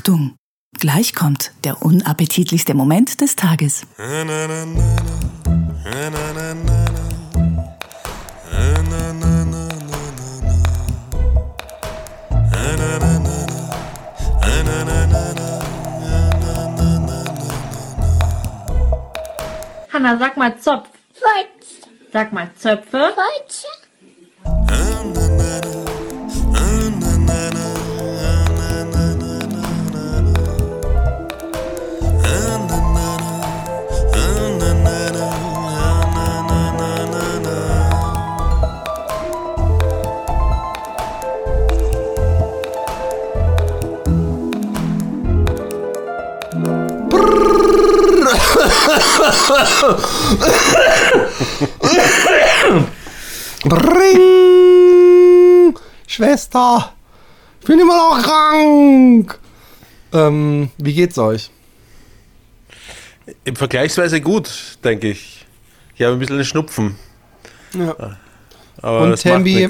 [0.00, 0.34] Achtung,
[0.78, 3.82] gleich kommt der unappetitlichste Moment des Tages.
[19.92, 20.88] Hanna, sag mal Zopf.
[21.20, 21.90] Holz.
[22.10, 23.12] Sag mal Zöpfe.
[23.14, 23.66] Holz.
[53.64, 55.74] Bring!
[56.06, 56.92] Schwester!
[57.60, 59.38] Ich bin immer noch krank!
[60.12, 61.50] Ähm, wie geht's euch?
[63.54, 65.46] Vergleichsweise gut, denke ich.
[65.94, 66.96] Ich habe ein bisschen einen Schnupfen.
[67.74, 67.94] Ja.
[68.82, 69.68] Aber Und Tembi?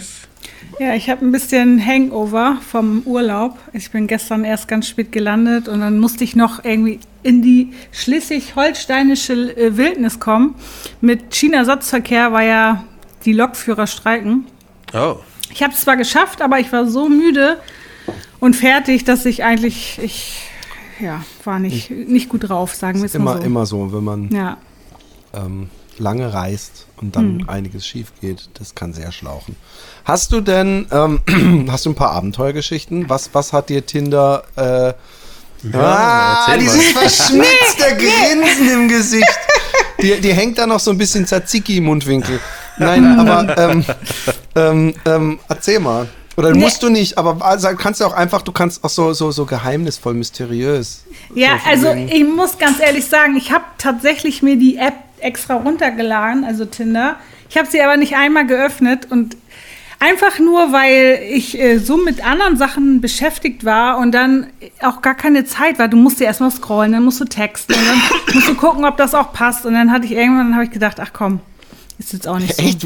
[0.78, 3.58] Ja, ich habe ein bisschen Hangover vom Urlaub.
[3.74, 7.72] Ich bin gestern erst ganz spät gelandet und dann musste ich noch irgendwie in die
[7.92, 10.54] schleswig-holsteinische äh, Wildnis kommen.
[11.00, 12.84] Mit China-Satzverkehr war ja
[13.24, 14.46] die Lokführer streiken.
[14.94, 15.16] Oh.
[15.52, 17.58] Ich habe es zwar geschafft, aber ich war so müde
[18.38, 20.40] und fertig, dass ich eigentlich, ich,
[21.00, 23.46] ja, war nicht, nicht gut drauf, sagen wir es mal Immer, so.
[23.46, 24.56] immer so, wenn man Ja.
[25.34, 25.68] ähm,
[25.98, 29.56] lange reist und dann einiges schief geht, das kann sehr schlauchen.
[30.04, 33.08] Hast du denn, ähm, hast du ein paar Abenteuergeschichten?
[33.08, 34.92] Was, was hat dir Tinder, äh,
[35.72, 39.38] ah, erzähl dieses verschmitzte Grinsen im Gesicht.
[40.02, 42.40] Die, die hängt da noch so ein bisschen Tzatziki im Mundwinkel.
[42.78, 43.84] Nein, aber ähm,
[44.54, 46.08] ähm, ähm, erzähl mal.
[46.36, 49.30] Oder musst du nicht, aber also, kannst du auch einfach, du kannst auch so, so,
[49.30, 51.04] so geheimnisvoll, mysteriös.
[51.34, 55.54] Ja, so also ich muss ganz ehrlich sagen, ich habe tatsächlich mir die App extra
[55.54, 57.16] runtergeladen, also Tinder.
[57.48, 59.36] Ich habe sie aber nicht einmal geöffnet und
[59.98, 64.46] einfach nur, weil ich äh, so mit anderen Sachen beschäftigt war und dann
[64.80, 65.88] auch gar keine Zeit war.
[65.88, 68.00] Du musst ja erstmal scrollen, dann musst du texten und dann
[68.34, 69.66] musst du gucken, ob das auch passt.
[69.66, 71.40] Und dann hatte ich irgendwann, dann habe ich gedacht, ach komm,
[71.98, 72.62] ist jetzt auch nicht so.
[72.62, 72.82] Echt?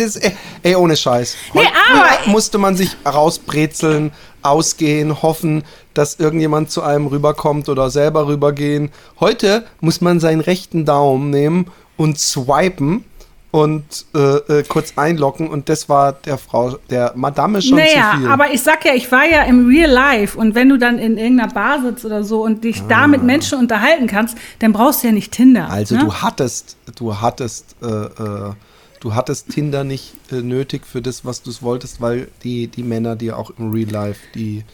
[0.00, 0.32] Das, ey,
[0.62, 1.36] ey, ohne Scheiß.
[1.52, 1.60] Nee,
[1.92, 5.62] aber- musste man sich rausbrezeln, ausgehen, hoffen,
[5.96, 8.90] dass irgendjemand zu einem rüberkommt oder selber rübergehen.
[9.20, 13.04] Heute muss man seinen rechten Daumen nehmen und swipen
[13.50, 18.18] und äh, äh, kurz einloggen und das war der Frau, der Madame schon naja, zu
[18.18, 18.28] viel.
[18.28, 21.16] aber ich sag ja, ich war ja im Real Life und wenn du dann in
[21.16, 25.06] irgendeiner Bar sitzt oder so und dich da mit Menschen unterhalten kannst, dann brauchst du
[25.06, 25.68] ja nicht Tinder.
[25.70, 25.74] Ah.
[25.74, 26.02] also ne?
[26.02, 28.52] du hattest, du hattest, äh, äh,
[29.00, 33.16] du hattest Tinder nicht äh, nötig für das, was du wolltest, weil die, die Männer
[33.16, 34.64] dir auch im Real Life die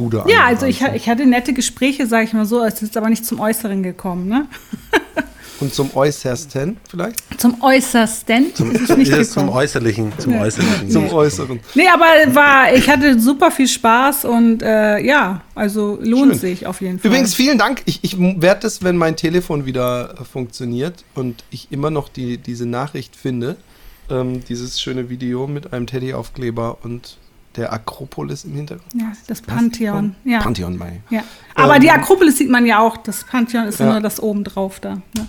[0.00, 3.10] Bude Ja, also ich, ich hatte nette Gespräche, sage ich mal so, es ist aber
[3.10, 4.46] nicht zum Äußeren gekommen, ne?
[5.60, 7.18] Und zum Äußersten vielleicht?
[7.38, 9.50] Zum Äußersten ist es nicht Ist zum.
[9.50, 10.40] Äußerlichen, zum Ja.
[10.40, 10.90] Äußerlichen.
[10.90, 11.60] Zum Äußeren.
[11.74, 16.38] Nee, aber war, ich hatte super viel Spaß und äh, ja, also lohnt Schön.
[16.40, 17.10] sich auf jeden Fall.
[17.10, 17.82] Übrigens, vielen Dank.
[17.84, 22.38] Ich, ich werde es, wenn mein Telefon wieder äh, funktioniert und ich immer noch die,
[22.38, 23.56] diese Nachricht finde,
[24.08, 27.18] ähm, dieses schöne Video mit einem Teddyaufkleber und
[27.56, 28.92] der Akropolis im Hintergrund.
[28.94, 30.14] ja, das Pantheon.
[30.24, 30.38] Ja.
[30.40, 31.12] Pantheon, meine ich.
[31.16, 31.24] ja.
[31.54, 33.90] Aber Ähm, die Akropolis sieht man ja auch, das Pantheon ist Ja.
[33.92, 34.94] nur das oben drauf da.
[35.14, 35.26] Ne?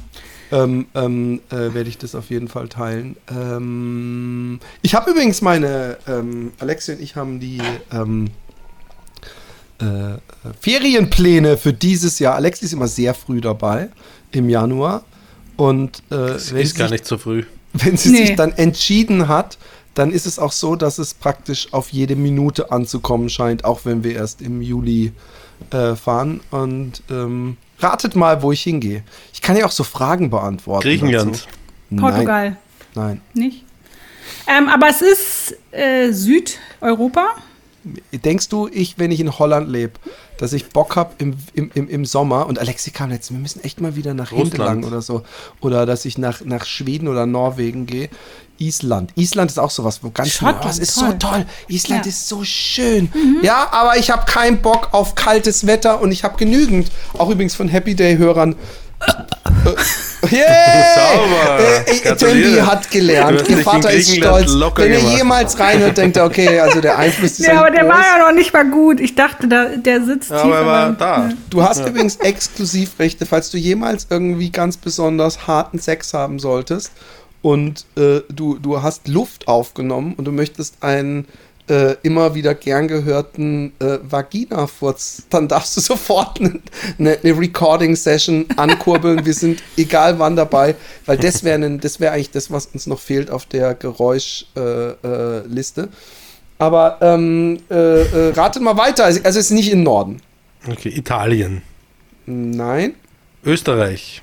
[0.51, 3.15] ähm, ähm, äh, werde ich das auf jeden Fall teilen.
[3.31, 7.61] Ähm, ich habe übrigens meine, ähm, Alexia und ich haben die
[7.93, 8.29] ähm,
[9.79, 10.17] äh,
[10.59, 12.35] Ferienpläne für dieses Jahr.
[12.35, 13.89] Alexi ist immer sehr früh dabei,
[14.31, 15.03] im Januar.
[15.57, 17.43] Und äh, ist sie gar sich, nicht so früh.
[17.73, 18.25] wenn sie Nee.
[18.27, 19.57] sich dann entschieden hat,
[19.93, 24.03] dann ist es auch so, dass es praktisch auf jede Minute anzukommen scheint, auch wenn
[24.03, 25.11] wir erst im Juli
[25.71, 26.41] äh, fahren.
[26.51, 29.03] Und ähm, ratet mal, wo ich hingehe.
[29.33, 30.83] Ich kann ja auch so Fragen beantworten.
[30.83, 31.47] Griechenland.
[31.91, 32.01] dazu.
[32.01, 32.57] Portugal,
[32.95, 33.65] Nein, nicht?
[34.47, 37.35] Ähm, aber es ist äh, Südeuropa.
[38.11, 39.93] Denkst du, ich, wenn ich in Holland lebe,
[40.37, 43.63] dass ich Bock habe im, im, im, im Sommer und Alexi kam jetzt, wir müssen
[43.63, 44.51] echt mal wieder nach Russland.
[44.51, 45.23] Hindelang oder so.
[45.61, 48.09] Oder dass ich nach, nach Schweden oder Norwegen gehe.
[48.59, 49.11] Island.
[49.15, 51.09] Island ist auch sowas, wo ganz viele, Schottland, oh, es ist toll.
[51.09, 51.45] so toll.
[51.67, 52.09] Island Ja.
[52.09, 53.11] ist so schön.
[53.41, 57.55] Ja, aber ich habe keinen Bock auf kaltes Wetter und ich habe genügend, auch übrigens
[57.55, 58.55] von Happy Day-Hörern.
[59.63, 60.95] Äh, yeah!
[60.95, 61.59] Sauber.
[61.59, 62.41] Äh, äh, Gratuliere.
[62.43, 63.49] Tembi hat gelernt.
[63.49, 64.51] Ihr Vater ist stolz.
[64.75, 65.17] Wenn er gemacht.
[65.17, 67.93] jemals reinhört, denkt er, okay, also der Einfluss ist Ja, aber der groß.
[67.93, 68.99] war ja noch nicht mal gut.
[68.99, 70.45] Ich dachte, da, der sitzt Ja, tief.
[70.45, 71.29] aber er war da.
[71.49, 76.91] Du hast übrigens Exklusivrechte, falls du jemals irgendwie ganz besonders harten Sex haben solltest
[77.41, 81.27] und äh, du, du hast Luft aufgenommen und du möchtest einen
[81.69, 86.59] äh, immer wieder gern gehörten äh, Vagina-Furz, dann darfst du sofort eine
[86.97, 89.25] ne, ne Recording-Session ankurbeln.
[89.25, 90.75] Wir sind egal wann dabei,
[91.05, 94.97] weil das wäre das wär eigentlich das, was uns noch fehlt auf der Geräuschliste.
[95.03, 95.89] Äh, Liste.
[96.57, 99.05] Aber ähm, äh, äh, ratet mal weiter.
[99.05, 100.21] Also es ist nicht im Norden.
[100.69, 101.63] Okay, Italien.
[102.25, 102.93] Nein.
[103.43, 104.21] Österreich.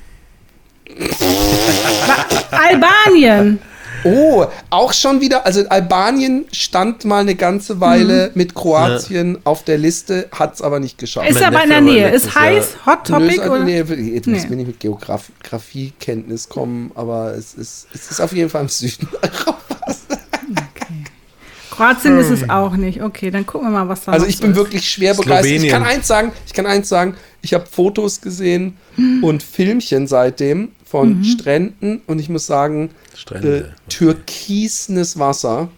[2.50, 3.58] Albanien.
[4.04, 9.78] Oh, auch schon wieder, also Albanien stand mal eine ganze Weile mit Kroatien auf der
[9.78, 11.28] Liste, hat es aber nicht geschafft.
[11.28, 12.10] Ist Mein aber in der Nähe.
[12.10, 13.64] Ist heiß, Hot Nö, Topic ist- oder?
[13.64, 13.78] nee,
[14.14, 14.48] jetzt muss Nee.
[14.50, 19.08] mir nicht mit Geografiekenntnis kommen, aber es ist, es ist auf jeden Fall im Süden
[19.22, 20.06] Europas.
[21.70, 23.02] Kroatien ist es auch nicht.
[23.02, 24.56] Okay, dann gucken wir mal, was da Also noch ich bin ist.
[24.56, 25.44] wirklich schwer begeistert.
[25.46, 25.72] Ich Slowenien.
[25.72, 28.76] kann eins sagen, ich kann eins sagen, ich habe Fotos gesehen
[29.22, 33.74] und Filmchen seitdem von Stränden und ich muss sagen, äh, Strände.
[33.88, 35.68] türkisenes Wasser,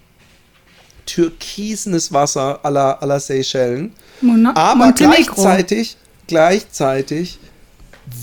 [1.05, 3.93] türkisenes Wasser aller aller Seychellen.
[4.21, 5.35] Mona Aber Montenegro.
[5.35, 5.97] gleichzeitig,
[6.27, 7.39] gleichzeitig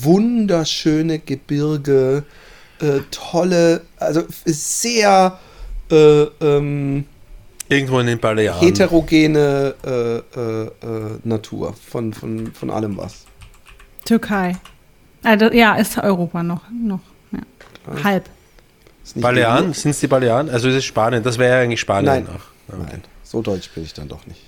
[0.01, 2.23] wunderschöne Gebirge,
[2.79, 5.39] äh, tolle, also sehr
[5.91, 7.05] äh, ähm,
[7.67, 8.59] Irgendwo in den Balearen.
[8.59, 10.71] heterogene äh, äh, äh,
[11.23, 13.25] Natur von, von, von allem was.
[14.05, 14.57] Türkei.
[15.23, 16.63] Also, ja, ist Europa noch.
[16.71, 17.01] noch
[17.31, 18.03] ja.
[18.03, 18.29] Halb.
[19.15, 19.73] Balearen?
[19.73, 20.49] Sind es die Balearen?
[20.49, 21.23] Also es ist Spanien.
[21.23, 22.27] Das wäre ja eigentlich Spanien Nein.
[22.27, 22.73] auch.
[22.73, 22.77] EU?
[22.83, 24.41] Nein, so deutsch bin ich dann doch nicht.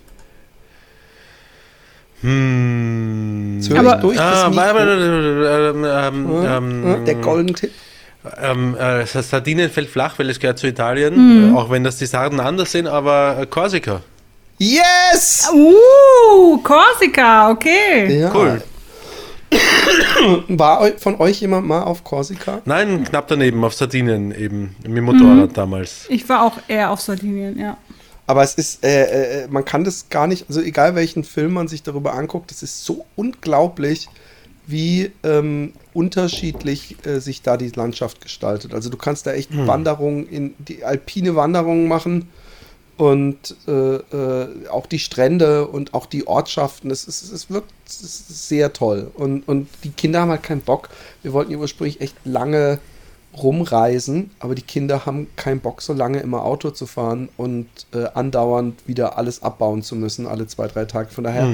[2.21, 3.57] Hm.
[3.61, 7.71] Jetzt Aber- durch Ah, ähm, ähm, ähm, der goldene Tipp.
[8.41, 12.05] ähm, äh, Sardinien fällt flach, weil es gehört zu Italien, äh, auch wenn das die
[12.05, 14.01] Sarden anders sind, aber äh, Korsika.
[14.59, 15.49] Yes!
[15.51, 18.19] Uh, Korsika, okay.
[18.19, 18.31] Ja.
[18.33, 18.61] Cool.
[20.47, 22.61] War von euch jemand mal auf Korsika?
[22.65, 26.05] Nein, knapp daneben, auf Sardinien eben, mit dem Motorrad damals.
[26.09, 27.77] Ich war auch eher auf Sardinien, ja.
[28.27, 31.67] Aber es ist, äh, äh, man kann das gar nicht, also egal welchen Film man
[31.67, 34.07] sich darüber anguckt, es ist so unglaublich,
[34.67, 38.73] wie ähm, unterschiedlich äh, sich da die Landschaft gestaltet.
[38.73, 42.29] Also du kannst da echt Wanderungen in die alpine Wanderungen machen
[43.01, 46.91] und äh, äh, auch die Strände und auch die Ortschaften.
[46.91, 49.09] Es, ist, es wirkt es ist sehr toll.
[49.15, 50.89] Und, und die Kinder haben halt keinen Bock.
[51.23, 52.77] Wir wollten ja ursprünglich echt lange
[53.35, 58.05] rumreisen, aber die Kinder haben keinen Bock, so lange immer Auto zu fahren und äh,
[58.13, 61.09] andauernd wieder alles abbauen zu müssen, alle zwei, drei Tage.
[61.09, 61.51] Von daher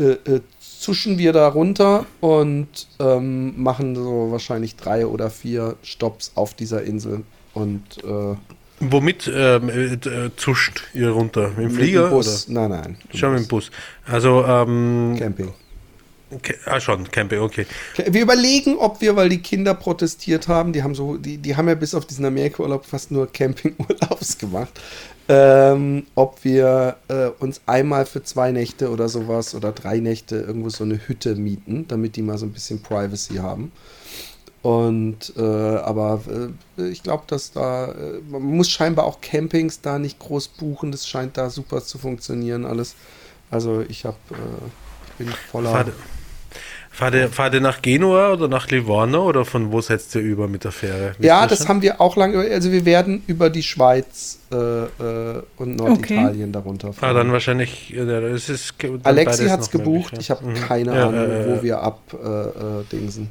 [0.00, 6.32] äh, äh, zuschen wir da runter und ähm, machen so wahrscheinlich drei oder vier Stops
[6.34, 7.22] auf dieser Insel
[7.54, 8.34] und äh,
[8.84, 11.50] Womit ähm, äh, äh, zuscht ihr runter?
[11.50, 12.08] Mit dem mit Flieger?
[12.08, 12.48] dem Bus.
[12.48, 12.96] Nein, nein.
[13.08, 13.18] Oder?
[13.18, 13.70] Schon mit dem Bus.
[14.06, 15.52] Also, ähm, Camping.
[16.32, 17.64] okay, ah, schon, Camping, okay.
[17.94, 21.68] Wir überlegen, ob wir, weil die Kinder protestiert haben, die haben so, die, die haben
[21.68, 24.80] ja bis auf diesen Amerika-Urlaub fast nur Campingurlaubs gemacht,
[25.28, 30.70] ähm, ob wir äh, uns einmal für zwei Nächte oder sowas oder drei Nächte irgendwo
[30.70, 33.70] so eine Hütte mieten, damit die mal so ein bisschen Privacy haben.
[34.62, 36.20] Und äh, aber
[36.78, 40.92] äh, ich glaube, dass da äh, man muss scheinbar auch Campings da nicht groß buchen.
[40.92, 42.94] Das scheint da super zu funktionieren alles.
[43.50, 44.34] Also ich habe, äh,
[45.08, 45.70] ich bin voller.
[45.70, 45.88] Fahrt,
[46.92, 50.46] fahrt, ihr, fahrt ihr nach Genua oder nach Livorno oder von wo setzt ihr über
[50.46, 51.08] mit der Fähre?
[51.18, 52.38] Wisst Ja, das haben wir auch lange.
[52.50, 57.16] Also wir werden über die Schweiz äh, äh, und Norditalien darunter Ah, fahren.
[57.16, 60.12] dann wahrscheinlich, äh, das ist Alexi hat es noch möglich, gebucht.
[60.12, 60.20] ja.
[60.20, 60.54] Ich habe Mhm.
[60.54, 63.30] keine Ja, Ahnung, äh, wo äh, wir ab äh, äh, dingsen.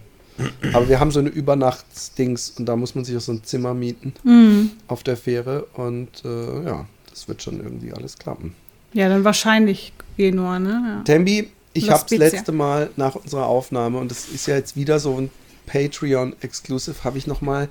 [0.74, 3.74] Aber wir haben so eine Übernachtsdings und da muss man sich auch so ein Zimmer
[3.74, 4.72] mieten Hm.
[4.88, 8.56] auf der Fähre und äh, ja, das wird schon irgendwie alles klappen.
[8.94, 10.84] Ja, dann wahrscheinlich Genua, ne?
[10.98, 11.04] Ja.
[11.04, 15.00] Tembi, ich habe das letzte Mal nach unserer Aufnahme und das ist ja jetzt wieder
[15.00, 15.30] so ein
[15.68, 17.70] Patreon-Exclusive, habe ich noch mal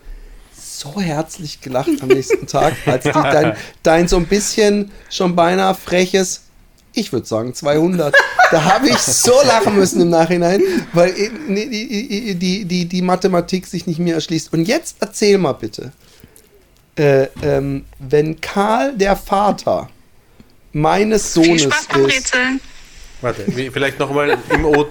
[0.56, 6.42] so herzlich gelacht am nächsten Tag, als dein, dein so ein bisschen schon beinahe freches,
[6.92, 8.14] ich würde sagen 200,
[8.50, 11.12] da habe ich so lachen müssen im Nachhinein, weil
[11.48, 14.52] die, die, die, die Mathematik sich nicht mehr erschließt.
[14.52, 15.92] Und jetzt erzähl mal bitte,
[16.96, 19.88] äh, ähm, wenn Karl der Vater
[20.72, 22.60] meines Viel Sohnes Spaß beim ist, Rätseln.
[23.20, 24.38] Warte, vielleicht nochmal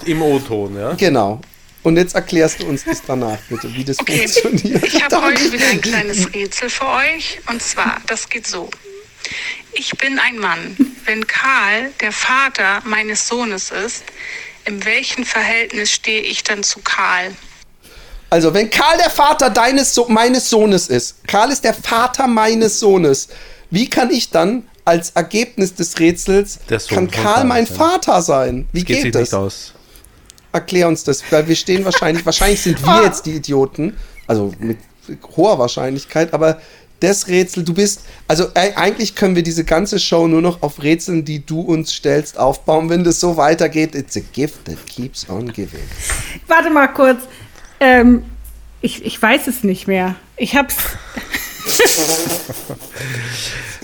[0.05, 0.93] im O-Ton, ja?
[0.93, 1.41] Genau.
[1.81, 4.83] Und jetzt erklärst du uns das danach, bitte, wie das Okay, funktioniert.
[4.85, 7.39] ich habe heute wieder ein kleines Rätsel für euch.
[7.49, 8.69] Und zwar, das geht so.
[9.73, 10.75] Ich bin ein Mann.
[11.05, 14.03] Wenn Karl der Vater meines Sohnes ist,
[14.65, 17.31] in welchem Verhältnis stehe ich dann zu Karl?
[18.29, 22.79] Also, wenn Karl der Vater deines so meines Sohnes ist, Karl ist der Vater meines
[22.79, 23.29] Sohnes,
[23.71, 26.59] wie kann ich dann als Ergebnis des Rätsels,
[26.89, 27.75] kann Karl Karl mein sein.
[27.77, 28.67] Vater sein?
[28.71, 29.21] Wie Geht geht, sich das?
[29.21, 29.73] nicht aus.
[30.51, 33.97] Erklär uns das, weil wir stehen wahrscheinlich, wahrscheinlich sind wir jetzt die Idioten,
[34.27, 34.77] also mit
[35.35, 36.61] hoher Wahrscheinlichkeit, aber
[36.99, 40.81] das Rätsel, du bist, also äh, eigentlich können wir diese ganze Show nur noch auf
[40.83, 42.89] Rätseln, die du uns stellst, aufbauen.
[42.89, 45.79] Wenn das so weitergeht, it's a gift that keeps on giving.
[46.47, 47.19] Warte mal kurz.
[47.79, 48.23] Ähm,
[48.81, 50.15] ich, ich weiß es nicht mehr.
[50.37, 50.75] Ich hab's.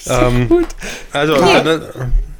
[0.07, 0.65] Ähm,
[1.11, 1.79] also, äh,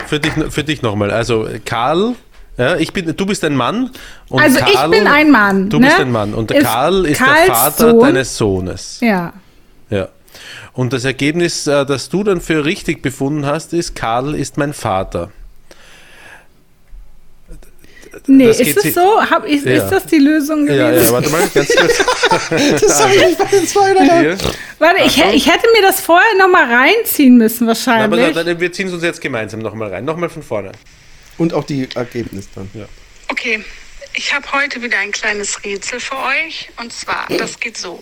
[0.06, 1.10] für dich, für dich nochmal.
[1.12, 2.14] Also, Karl,
[2.58, 3.90] ja, ich bin, du bist ein Mann.
[4.30, 5.88] Und Also ich Karl, bin ein Mann, Du ne?
[5.88, 6.34] bist ein Mann.
[6.34, 8.00] Und der Ist Karl ist Karls der Vater Sohn.
[8.02, 8.98] deines Sohnes.
[9.02, 9.34] Ja.
[10.76, 14.74] Und das Ergebnis, äh, das du dann für richtig befunden hast, ist, Karl ist mein
[14.74, 15.32] Vater.
[18.28, 19.22] Nee, Das ist es sie- so?
[19.30, 19.72] Hab ich, Ja.
[19.84, 21.06] Ist das die Lösung Ja, gewesen?
[21.08, 21.98] ja, warte mal, ganz kurz.
[22.82, 24.20] Das habe ich bei den.
[24.22, 24.38] Hier.
[24.80, 28.34] Warte, ich, ich hätte mir das vorher noch mal reinziehen müssen Aber wahrscheinlich.
[28.34, 30.06] da, da, wir ziehen es uns jetzt gemeinsam nochmal rein.
[30.06, 30.72] Nochmal von vorne.
[31.38, 32.70] Und auch die Ergebnisse dann.
[33.30, 33.64] Okay,
[34.14, 36.70] ich habe heute wieder ein kleines Rätsel für euch.
[36.82, 38.00] Und zwar, das geht so.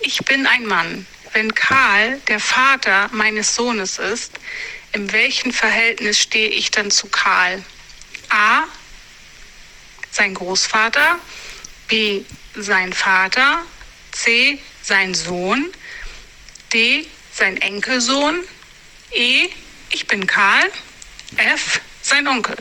[0.00, 1.06] Ich bin ein Mann.
[1.32, 4.32] Wenn Karl der Vater meines Sohnes ist,
[4.92, 7.62] in welchem Verhältnis stehe ich dann zu Karl?
[8.28, 8.64] A.
[10.10, 11.16] Sein Großvater.
[11.88, 12.22] B.
[12.54, 13.62] Sein Vater.
[14.12, 14.58] C.
[14.82, 15.72] Sein Sohn.
[16.74, 17.06] D.
[17.32, 18.40] Sein Enkelsohn.
[19.10, 19.48] E.
[19.90, 20.64] Ich bin Karl.
[21.36, 21.80] F.
[22.02, 22.56] Sein Onkel.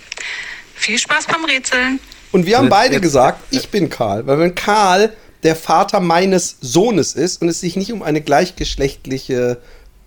[0.75, 1.99] Viel Spaß beim Rätseln.
[2.31, 4.25] Und wir haben beide gesagt, ich bin Karl.
[4.25, 5.13] Weil wenn Karl
[5.43, 9.57] der Vater meines Sohnes ist und es sich nicht um eine gleichgeschlechtliche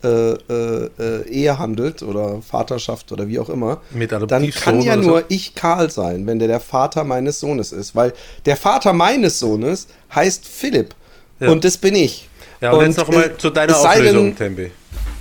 [0.02, 4.92] äh, äh, äh, Ehe handelt oder Vaterschaft oder wie auch immer, Mit dann kann ja
[4.94, 5.08] oder so.
[5.08, 7.96] nur ich Karl sein, wenn der der Vater meines Sohnes ist.
[7.96, 8.12] Weil
[8.44, 10.94] der Vater meines Sohnes heißt Philipp.
[11.40, 11.48] Ja.
[11.50, 12.28] Und das bin ich.
[12.60, 14.70] Ja, und, jetzt nochmal zu deiner sei denn- Auflösung, Tembi.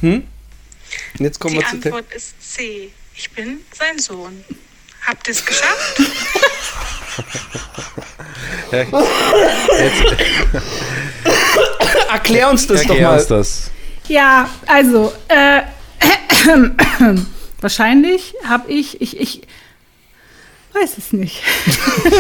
[0.01, 0.23] Und
[1.19, 2.89] jetzt kommen Die wir zu Tem- Antwort ist C.
[3.15, 4.43] Ich bin sein Sohn.
[5.07, 6.01] Habt ihr es geschafft?
[12.11, 13.17] Erklär uns das doch Erklär mal.
[13.19, 13.71] uns das.
[14.07, 15.61] Ja, also, äh,
[17.61, 19.41] wahrscheinlich habe ich, ich, ich
[20.73, 21.41] weiß es nicht.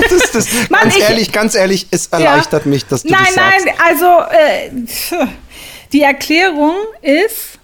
[0.09, 3.33] Das, das, Mann, ganz ich- ehrlich, ganz ehrlich, es erleichtert mich, dass du nein, das
[3.35, 3.65] sagst.
[3.65, 5.27] nein, also, äh,
[5.91, 7.59] die Erklärung ist,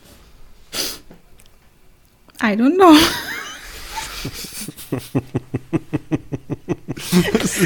[2.41, 2.95] I don't know.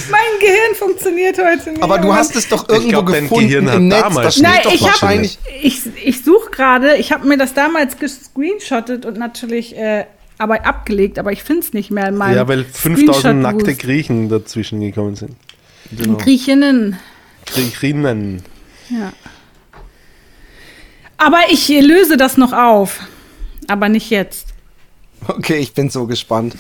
[0.09, 1.83] mein Gehirn funktioniert heute nicht.
[1.83, 4.01] Aber du hast es doch irgendwo glaub, dein gefunden Gehirn hat im Netz.
[4.01, 5.29] damals Da steht Nein, doch ich habe
[5.61, 10.05] ich, ich suche gerade, ich habe mir das damals gescreenshottet und natürlich äh,
[10.37, 13.75] aber abgelegt, aber ich finde es nicht mehr in meinem Ja, weil 5000 nackte.
[13.75, 15.35] Griechen dazwischen gekommen sind.
[15.91, 16.17] Genau.
[16.17, 16.97] Griechinnen.
[17.45, 18.41] Griechinnen.
[18.89, 19.13] Ja.
[21.17, 22.99] Aber ich löse das noch auf.
[23.67, 24.47] Aber nicht jetzt.
[25.27, 26.55] Okay, ich bin so gespannt.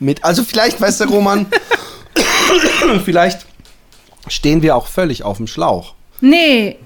[0.00, 1.46] Mit, also vielleicht, weißt du, Roman,
[3.04, 3.46] vielleicht
[4.28, 5.94] stehen wir auch völlig auf dem Schlauch.
[6.20, 6.76] Nee.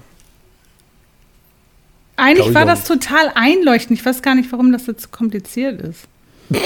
[2.17, 3.03] Eigentlich war das nicht.
[3.03, 3.99] total einleuchtend.
[3.99, 6.01] Ich weiß gar nicht, warum das jetzt kompliziert ist.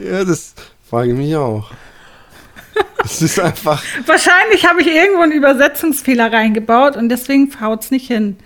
[0.00, 0.54] Ja, das
[0.88, 1.70] frage ich mich auch.
[3.04, 3.82] Es ist einfach.
[4.06, 8.36] Wahrscheinlich habe ich irgendwo einen Übersetzungsfehler reingebaut und deswegen haut es nicht hin.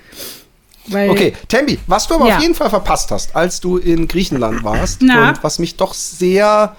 [0.87, 2.37] Weil Okay, Tembi, was du aber Ja.
[2.37, 5.31] auf jeden Fall verpasst hast, als du in Griechenland warst Na?
[5.31, 6.77] und was mich doch sehr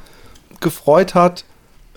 [0.62, 1.46] gefreut hat,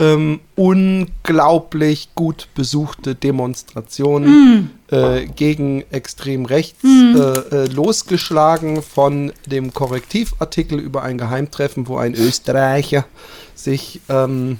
[0.00, 10.78] ähm, unglaublich gut besuchte Demonstrationen äh, gegen extrem rechts, äh, äh, losgeschlagen von dem Korrektivartikel
[10.78, 13.06] über ein Geheimtreffen, wo ein Österreicher
[13.54, 14.58] sich ähm,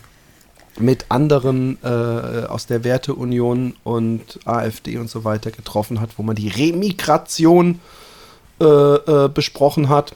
[0.80, 6.36] mit anderen äh, aus der Werteunion und AfD und so weiter getroffen hat, wo man
[6.36, 7.80] die Remigration
[8.60, 10.14] äh, äh, besprochen hat.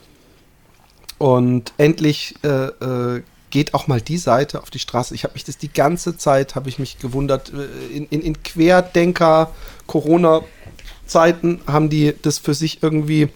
[1.18, 5.14] Und endlich äh, äh, geht auch mal die Seite auf die Straße.
[5.14, 8.42] Ich habe mich das die ganze Zeit, habe ich mich gewundert, äh, in, in, in
[8.42, 9.52] Querdenker
[9.86, 13.28] Corona-Zeiten haben die das für sich irgendwie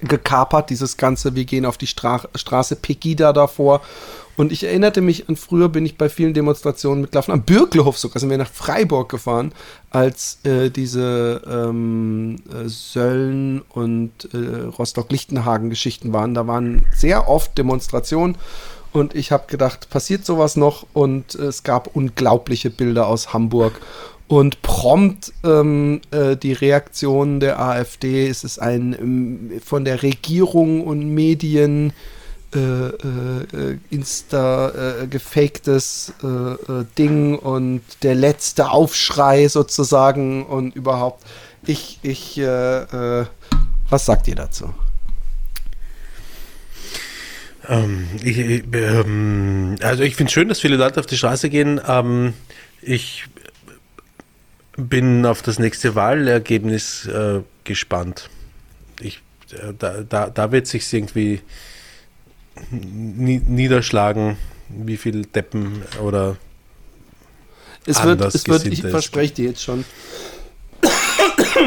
[0.00, 3.80] gekapert, dieses ganze, wir gehen auf die Stra Straße, Pegida davor.
[4.36, 8.18] Und ich erinnerte mich an früher, bin ich bei vielen Demonstrationen mitgelaufen, am Bürglerhof sogar,
[8.18, 9.52] sind wir nach Freiburg gefahren,
[9.90, 16.34] als äh, diese ähm, äh, Sölln und äh, Rostock-Lichtenhagen-Geschichten waren.
[16.34, 18.36] Da waren sehr oft Demonstrationen
[18.92, 20.86] und ich habe gedacht, passiert sowas noch?
[20.92, 23.80] Und äh, es gab unglaubliche Bilder aus Hamburg.
[24.28, 30.86] Und prompt ähm, äh, die Reaktion der AfD, es ist ein ähm, von der Regierung
[30.86, 31.92] und Medien
[32.54, 41.24] äh, äh, Insta äh, gefaktes äh, äh, Ding und der letzte Aufschrei sozusagen und überhaupt.
[41.64, 44.74] Ich, ich, was sagt ihr dazu?
[47.68, 51.80] Ähm, ich, ähm, also ich finde es schön, dass viele Leute auf die Straße gehen.
[51.86, 52.34] Ähm,
[52.80, 53.24] ich
[54.76, 58.28] bin auf das nächste Wahlergebnis äh, gespannt.
[59.00, 61.40] ich, äh, da, da, da wird sich irgendwie
[62.70, 64.36] nie, niederschlagen,
[64.68, 66.36] wie viel Deppen oder
[67.86, 69.84] Es wird, es wird ich verspreche dir jetzt schon,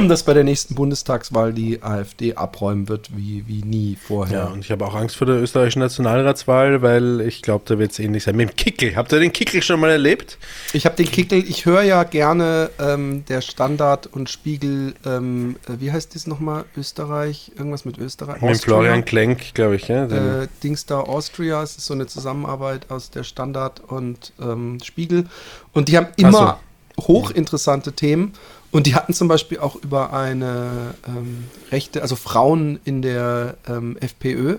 [0.08, 4.40] dass bei der nächsten Bundestagswahl die AfD abräumen wird, wie, wie nie vorher.
[4.40, 7.92] Ja, und ich habe auch Angst vor der österreichischen Nationalratswahl, weil ich glaube, da wird
[7.92, 8.36] es ähnlich sein.
[8.36, 8.96] Mit dem Kickel.
[8.96, 10.38] Habt ihr den Kickel schon mal erlebt?
[10.74, 15.80] Ich habe den Kickel, ich höre ja gerne ähm, der Standard und Spiegel, ähm, äh,
[15.80, 16.66] wie heißt das nochmal?
[16.78, 17.52] Österreich?
[17.58, 18.42] Irgendwas mit Österreich?
[18.42, 18.76] Mit Austria?
[18.76, 19.88] Florian Klenk, glaube ich.
[19.88, 20.06] Ja?
[20.06, 21.62] Äh, Dingstar Austria.
[21.64, 25.26] Es ist so eine Zusammenarbeit aus der Standard und ähm, Spiegel.
[25.74, 26.60] Und die haben immer
[27.00, 28.34] hochinteressante Themen.
[28.76, 33.96] Und die hatten zum Beispiel auch über eine ähm, Rechte, also Frauen in der ähm,
[34.02, 34.58] FPÖ.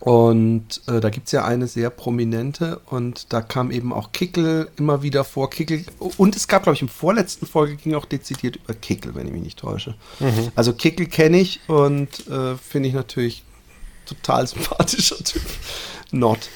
[0.00, 4.68] Und äh, da gibt es ja eine sehr prominente und da kam eben auch Kickel
[4.76, 5.48] immer wieder vor.
[5.48, 5.84] Kickel,
[6.16, 9.32] und es gab, glaube ich, im vorletzten Folge ging auch dezidiert über Kickel, wenn ich
[9.32, 9.94] mich nicht täusche.
[10.56, 13.44] Also Kickel kenne ich und äh, finde ich natürlich
[14.06, 15.42] total sympathischer Typ.
[16.10, 16.48] Not.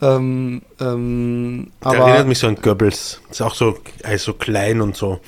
[0.00, 3.20] Ähm, ähm, Der aber erinnert mich so an Goebbels.
[3.30, 5.20] Ist auch so, er ist so klein und so.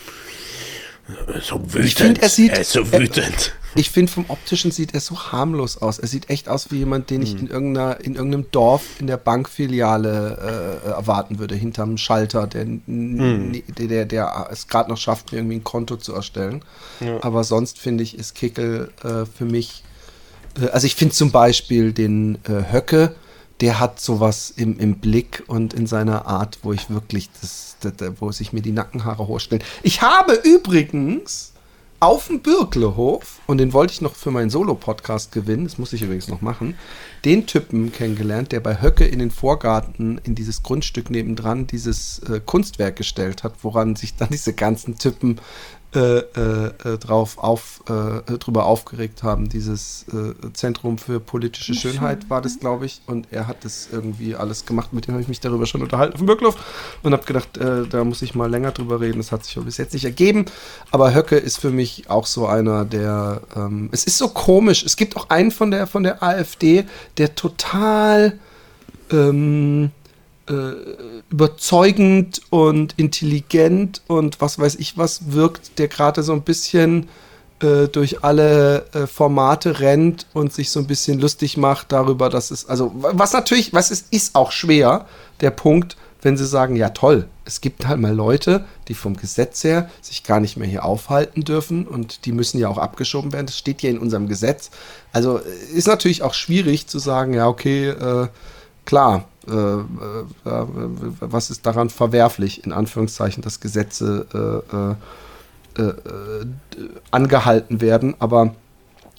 [1.43, 1.93] So wütend.
[1.99, 3.53] find, er sieht- er ist so er- wütend.
[3.77, 5.99] Ich finde, vom Optischen sieht er so harmlos aus.
[6.01, 9.17] Er sieht echt aus wie jemand, den ich in, irgendeiner, in irgendeinem Dorf in der
[9.17, 15.31] Bankfiliale äh, erwarten würde, hinterm Schalter, der, n- der, der, der es gerade noch schafft,
[15.33, 16.63] mir irgendwie ein Konto zu erstellen.
[17.23, 19.85] Aber sonst finde ich, ist Kickel äh, für mich,
[20.61, 23.15] äh, also ich finde zum Beispiel den äh, Höcke,
[23.61, 27.93] der hat sowas im, im Blick und in seiner Art, wo ich wirklich, das, das,
[28.19, 29.65] wo sich mir die Nackenhaare hochstellen.
[29.83, 31.53] Ich habe übrigens
[32.03, 36.01] auf dem Bürglehof, und den wollte ich noch für meinen Solo-Podcast gewinnen, das muss ich
[36.01, 36.75] übrigens noch machen,
[37.27, 42.41] den Typen kennengelernt, der bei Höcke in den Vorgarten, in dieses Grundstück nebendran, dieses äh,
[42.45, 45.37] Kunstwerk gestellt hat, woran sich dann diese ganzen Typen
[45.93, 49.49] äh, äh, äh, drauf auf, äh, drüber aufgeregt haben.
[49.49, 54.37] Dieses äh, Zentrum für politische Schönheit war das, glaube ich, und er hat das irgendwie
[54.37, 54.93] alles gemacht.
[54.93, 56.57] Mit dem habe ich mich darüber schon unterhalten auf dem Bürglof
[57.03, 59.19] und habe gedacht, äh, da muss ich mal länger drüber reden.
[59.19, 60.45] Das hat sich bis jetzt nicht ergeben.
[60.93, 63.43] Aber Höcke ist für mich auch so einer, der.
[63.57, 64.85] Ähm, es ist so komisch.
[64.85, 66.85] Es gibt auch einen von der von der AfD,
[67.19, 68.39] der total
[69.11, 70.00] ähm, äh,
[71.31, 77.09] überzeugend und intelligent und was weiß ich was wirkt, der gerade so ein bisschen
[77.63, 82.51] äh, durch alle äh, Formate rennt und sich so ein bisschen lustig macht darüber, dass
[82.51, 85.07] es, also was natürlich, was ist, ist auch schwer,
[85.41, 89.65] der Punkt, wenn sie sagen, ja toll, es gibt halt mal Leute, die vom Gesetz
[89.65, 93.47] her sich gar nicht mehr hier aufhalten dürfen und die müssen ja auch abgeschoben werden.
[93.47, 94.71] Das steht ja in unserem Gesetz.
[95.13, 98.29] Also äh, ist natürlich auch schwierig zu sagen, ja okay, äh,
[98.85, 99.85] klar, äh, äh,
[101.21, 106.47] was ist daran verwerflich, in Anführungszeichen, dass Gesetze äh, äh, äh,
[107.11, 108.55] angehalten werden, aber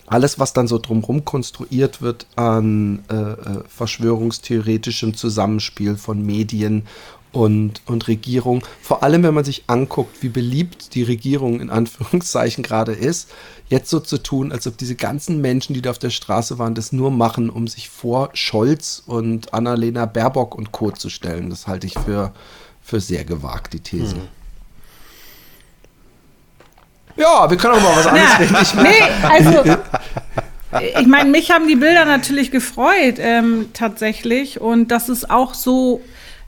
[0.06, 6.84] alles, was dann so drumherum konstruiert wird an äh, verschwörungstheoretischem Zusammenspiel von Medien
[7.32, 12.64] und, und Regierung, vor allem wenn man sich anguckt, wie beliebt die Regierung in Anführungszeichen
[12.64, 13.32] gerade ist,
[13.70, 16.76] jetzt so zu tun, als ob diese ganzen Menschen, die da auf der Straße waren,
[16.76, 20.92] das nur machen, um sich vor Scholz und Annalena Baerbock und Co.
[20.92, 21.50] zu stellen.
[21.50, 22.34] Das halte ich für,
[22.84, 24.18] für sehr gewagt, die These.
[27.16, 28.58] Ja, wir können auch mal was anderes reden.
[28.62, 29.78] Ich Nee, also
[31.00, 34.60] ich meine, mich haben die Bilder natürlich gefreut, ähm, tatsächlich.
[34.60, 36.02] Und dass es auch so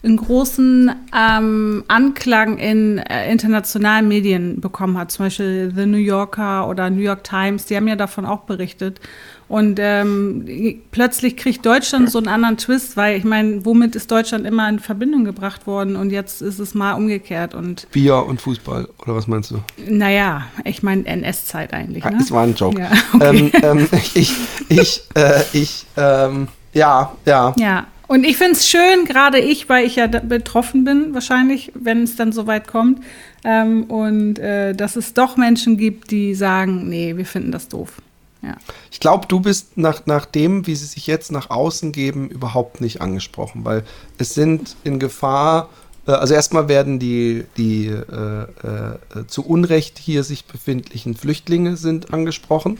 [0.03, 5.11] einen großen ähm, Anklang in äh, internationalen Medien bekommen hat.
[5.11, 8.99] Zum Beispiel The New Yorker oder New York Times, die haben ja davon auch berichtet.
[9.47, 14.47] Und ähm, plötzlich kriegt Deutschland so einen anderen Twist, weil ich meine, womit ist Deutschland
[14.47, 17.53] immer in Verbindung gebracht worden und jetzt ist es mal umgekehrt.
[17.53, 19.59] Und Bier und Fußball, oder was meinst du?
[19.87, 22.03] naja, ich meine NS-Zeit eigentlich.
[22.03, 22.17] Ne?
[22.19, 22.81] Es war ein Joke.
[22.81, 23.51] Ja, okay.
[23.61, 24.33] ähm, ähm, ich,
[24.69, 27.53] ich, äh, ich, ähm, ja, ja.
[27.57, 32.03] Ja, und ich finde es schön, gerade ich, weil ich ja betroffen bin, wahrscheinlich, wenn
[32.03, 33.01] es dann so weit kommt.
[33.43, 38.01] Ähm, und äh, dass es doch Menschen gibt, die sagen, nee, wir finden das doof.
[38.41, 38.57] Ja.
[38.91, 42.81] Ich glaube, du bist nach, nach dem, wie sie sich jetzt nach außen geben, überhaupt
[42.81, 43.83] nicht angesprochen, weil
[44.17, 45.69] es sind in Gefahr,
[46.07, 52.13] äh, also erstmal werden die, die äh, äh, zu Unrecht hier sich befindlichen Flüchtlinge sind
[52.13, 52.77] angesprochen.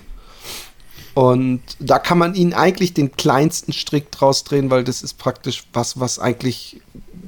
[1.14, 5.64] Und da kann man ihnen eigentlich den kleinsten Strick draus drehen, weil das ist praktisch
[5.74, 6.82] was, was eigentlich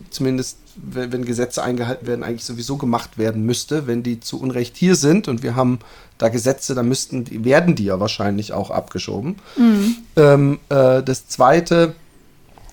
[0.10, 4.76] zumindest, wenn, wenn Gesetze eingehalten werden, eigentlich sowieso gemacht werden müsste, wenn die zu Unrecht
[4.76, 5.80] hier sind und wir haben
[6.18, 9.36] da Gesetze, dann müssten die, werden die ja wahrscheinlich auch abgeschoben.
[10.16, 11.96] Ähm, äh, das zweite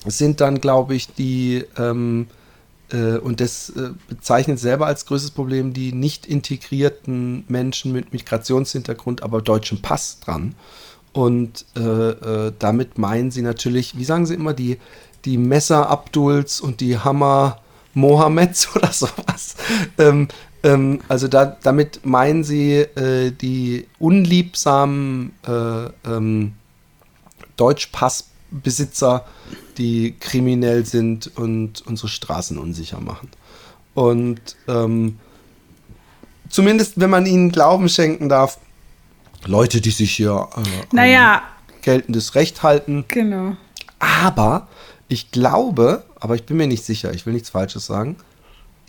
[0.05, 2.27] sind dann, glaube ich, die, ähm,
[2.91, 9.23] äh, und das äh, bezeichnet selber als größtes Problem die nicht integrierten Menschen mit Migrationshintergrund,
[9.23, 10.55] aber deutschem Pass dran.
[11.13, 14.79] Und äh, äh, damit meinen sie natürlich, wie sagen sie immer, die,
[15.25, 17.59] die Messer Abduls und die Hammer
[17.93, 19.55] Mohammeds oder sowas.
[19.97, 20.27] Ähm,
[20.63, 26.53] ähm, also da, damit meinen sie äh, die unliebsamen äh, ähm,
[27.57, 29.25] Deutschpassbesitzer,
[29.77, 33.29] die kriminell sind und unsere Straßen unsicher machen.
[33.93, 35.19] Und ähm,
[36.49, 38.57] zumindest, wenn man ihnen Glauben schenken darf,
[39.45, 41.41] Leute, die sich hier äh, Naja,
[41.81, 43.05] geltendes Recht halten.
[43.07, 43.55] genau.
[43.99, 44.67] Aber
[45.07, 48.15] ich glaube, aber ich bin mir nicht sicher, ich will nichts Falsches sagen.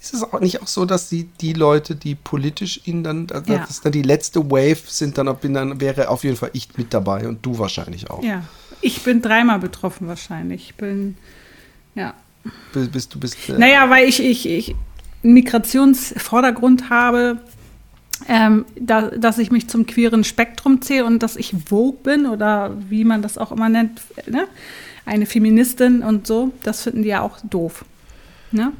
[0.00, 3.52] Ist es auch nicht auch so, dass die, die Leute, die politisch ihnen dann, also
[3.52, 3.60] Ja.
[3.60, 6.76] das ist dann die letzte Wave sind, dann, bin dann wäre auf jeden Fall ich
[6.76, 8.22] mit dabei und du wahrscheinlich auch.
[8.22, 8.42] Ja.
[8.80, 10.64] Ich bin dreimal betroffen wahrscheinlich.
[10.70, 11.16] Ich bin,
[11.94, 12.12] ja.
[12.74, 13.48] Bist, bist du bist.
[13.48, 14.74] Äh, Naja, weil ich, ich, ich
[15.22, 17.38] einen Migrationsvordergrund habe,
[18.28, 22.72] ähm, da, dass ich mich zum queeren Spektrum zähle und dass ich Vogue bin oder
[22.88, 24.46] wie man das auch immer nennt, ne?
[25.06, 27.84] eine Feministin und so, das finden die ja auch doof.
[28.50, 28.72] Ne?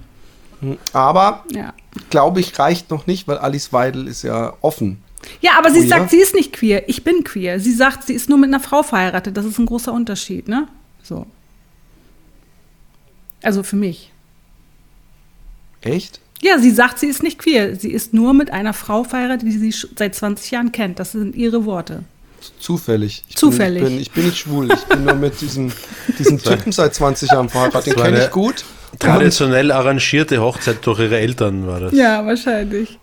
[0.95, 1.75] Aber Ja.
[2.11, 5.03] glaube ich, reicht noch nicht, weil Alice Weidel ist ja offen.
[5.43, 5.89] ja, aber sie Oh ja?
[5.89, 6.89] sagt, sie ist nicht queer.
[6.89, 7.61] Ich bin queer.
[7.61, 9.37] Sie sagt, sie ist nur mit einer Frau verheiratet.
[9.37, 10.69] Das ist ein großer Unterschied, ne?
[11.03, 11.27] So.
[13.43, 14.11] Also für mich.
[15.83, 16.21] Echt?
[16.45, 17.75] Ja, sie sagt, sie ist nicht queer.
[17.75, 20.99] Sie ist nur mit einer Frau verheiratet, die sie seit 20 Jahren kennt.
[20.99, 22.05] Das sind ihre Worte.
[22.59, 23.25] Zufällig.
[23.31, 23.83] Ich Zufällig.
[23.83, 24.71] Bin, ich, bin, ich bin nicht schwul.
[24.71, 25.73] Ich bin nur mit diesem,
[26.19, 27.97] diesem Typen seit 20 Jahren verheiratet.
[27.97, 28.63] Den kenne ich gut.
[28.99, 31.95] Traditionell arrangierte Hochzeit durch ihre Eltern war das.
[31.95, 32.99] Ja, wahrscheinlich.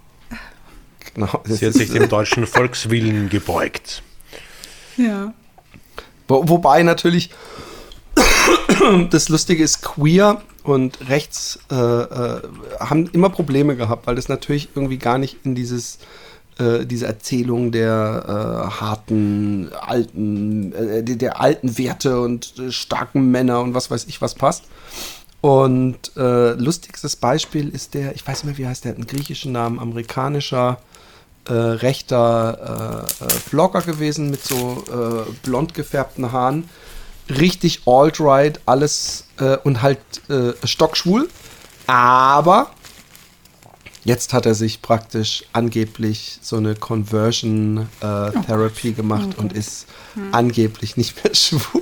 [1.15, 4.03] Genau, Sie hat sich dem deutschen Volkswillen gebeugt.
[4.97, 5.33] Ja.
[6.27, 7.31] Wo, wobei natürlich
[9.09, 12.41] das Lustige ist, queer und rechts äh, äh,
[12.79, 15.99] haben immer Probleme gehabt, weil das natürlich irgendwie gar nicht in dieses
[16.61, 23.73] äh, diese Erzählung der äh, harten, alten, äh, der, alten Werte und starken Männer und
[23.73, 24.65] was weiß ich was passt.
[25.39, 29.79] Und lustigstes Beispiel ist der, ich weiß nicht mehr, wie heißt der, einen griechischen Namen,
[29.79, 30.77] amerikanischer
[31.49, 33.07] rechter
[33.47, 34.83] Vlogger gewesen mit so
[35.41, 36.69] blond gefärbten Haaren.
[37.39, 41.29] Richtig alt-right, alles äh, und halt äh, stockschwul.
[41.87, 42.71] Aber
[44.03, 49.87] jetzt hat er sich praktisch angeblich so eine Conversion äh, Therapy gemacht und ist
[50.31, 51.81] angeblich nicht mehr schwul.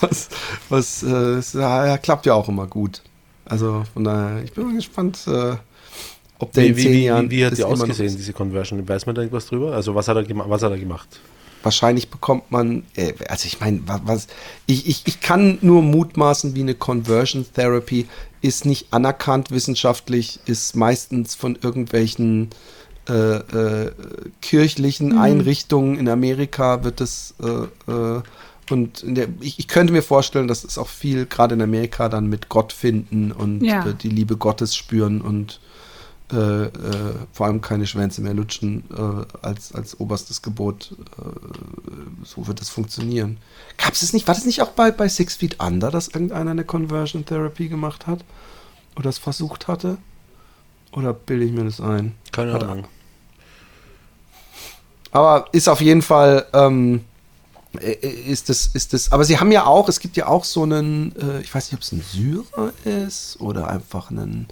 [0.00, 0.28] was
[0.68, 3.02] was äh, ja, klappt ja auch immer gut.
[3.44, 5.56] Also von daher, ich bin mal gespannt, äh,
[6.38, 8.18] ob der Wie, in zehn wie, Jahren wie, wie hat das die ausgesehen, ist.
[8.18, 8.88] diese Conversion?
[8.88, 9.74] Weiß man da irgendwas drüber?
[9.74, 11.20] Also was hat er, gema was hat er gemacht?
[11.62, 14.26] Wahrscheinlich bekommt man, äh, also ich meine, was, was
[14.66, 18.08] ich, ich, ich kann nur mutmaßen, wie eine Conversion Therapy
[18.40, 22.50] ist nicht anerkannt wissenschaftlich, ist meistens von irgendwelchen
[23.08, 23.90] äh, äh,
[24.40, 28.22] kirchlichen Einrichtungen in Amerika wird es äh, äh,
[28.70, 32.08] und in der, ich, ich könnte mir vorstellen, dass es auch viel gerade in Amerika
[32.08, 33.86] dann mit Gott finden und Ja.
[33.86, 35.60] äh, die Liebe Gottes spüren und
[36.32, 36.70] äh, äh,
[37.32, 40.94] vor allem keine Schwänze mehr lutschen äh, als, als oberstes Gebot.
[41.18, 43.38] Äh, so wird das funktionieren.
[43.78, 46.64] Gab es nicht, war das nicht auch bei, bei Six Feet Under, dass irgendeiner eine
[46.64, 48.24] Conversion Therapy gemacht hat?
[48.96, 49.98] Oder es versucht hatte?
[50.92, 52.14] Oder bilde ich mir das ein?
[52.32, 52.86] Keine Hat- Ahnung.
[55.10, 57.04] Aber ist auf jeden Fall, ähm,
[57.78, 60.62] äh, ist das, ist das, aber sie haben ja auch, es gibt ja auch so
[60.62, 64.48] einen, ich weiß nicht, ob es ein Syrer ist oder einfach einen,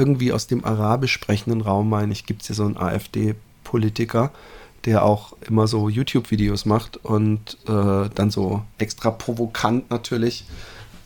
[0.00, 4.30] irgendwie aus dem arabisch sprechenden Raum, meine ich, gibt es ja so einen AfD-Politiker,
[4.86, 10.46] der auch immer so YouTube-Videos macht und äh, dann so extra provokant natürlich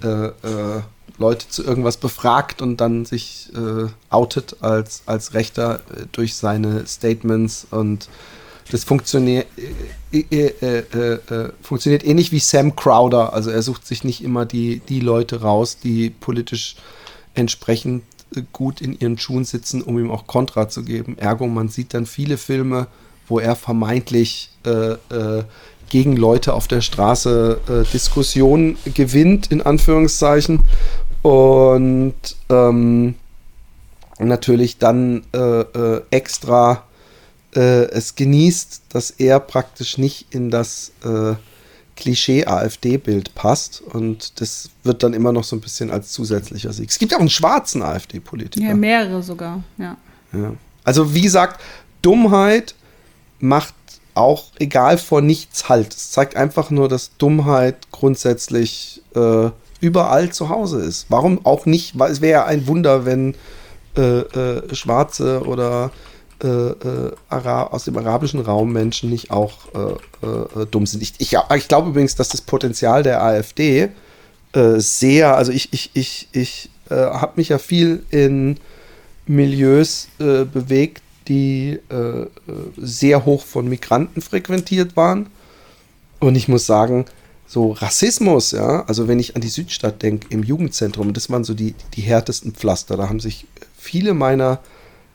[0.02, 0.82] äh, äh,
[1.18, 6.86] Leute zu irgendwas befragt und dann sich äh, outet als, als Rechter äh, durch seine
[6.86, 8.08] Statements und
[8.70, 9.46] das funktioniert,
[10.12, 13.34] äh, äh, funktioniert ähnlich wie Sam Crowder.
[13.34, 16.76] Also er sucht sich nicht immer die, die Leute raus, die politisch
[17.34, 18.04] entsprechend
[18.42, 21.16] gut in ihren Schuhen sitzen, um ihm auch Kontra zu geben.
[21.18, 22.86] Ergo, man sieht dann viele Filme,
[23.28, 25.44] wo er vermeintlich äh, äh,
[25.88, 30.60] gegen Leute auf der Straße äh, Diskussionen gewinnt, in Anführungszeichen.
[31.22, 32.14] Und
[32.50, 33.14] ähm,
[34.18, 36.84] natürlich dann äh, äh, extra
[37.54, 40.92] äh, es genießt, dass er praktisch nicht in das
[41.96, 43.80] Klischee-AfD-Bild passt.
[43.80, 46.90] Und das wird dann immer noch so ein bisschen als zusätzlicher Sieg.
[46.90, 48.66] Es gibt auch einen schwarzen AfD-Politiker.
[48.66, 49.96] Ja, mehrere sogar, ja.
[50.32, 50.54] Ja.
[50.84, 51.60] Also wie gesagt,
[52.02, 52.74] Dummheit
[53.38, 53.74] macht
[54.14, 55.92] auch egal vor nichts halt.
[55.92, 61.06] Es zeigt einfach nur, dass Dummheit grundsätzlich äh, überall zu Hause ist.
[61.08, 61.98] Warum auch nicht?
[61.98, 63.34] Weil es wäre ja ein Wunder, wenn
[63.96, 65.90] äh, äh, Schwarze oder
[66.44, 71.02] äh, äh, aus dem arabischen Raum Menschen nicht auch äh, äh, dumm sind.
[71.02, 73.88] Ich, ich, ich glaube übrigens, dass das Potenzial der AfD
[74.76, 78.60] sehr, also ich, ich, ich, ich habe mich ja viel in
[79.26, 81.80] Milieus bewegt, die
[82.76, 85.26] sehr hoch von Migranten frequentiert waren.
[86.20, 87.06] Und ich muss sagen,
[87.48, 91.54] so Rassismus, ja, also wenn ich an die Südstadt denke, im Jugendzentrum, das waren so
[91.54, 92.96] die, die härtesten Pflaster.
[92.96, 94.60] Da haben sich viele meiner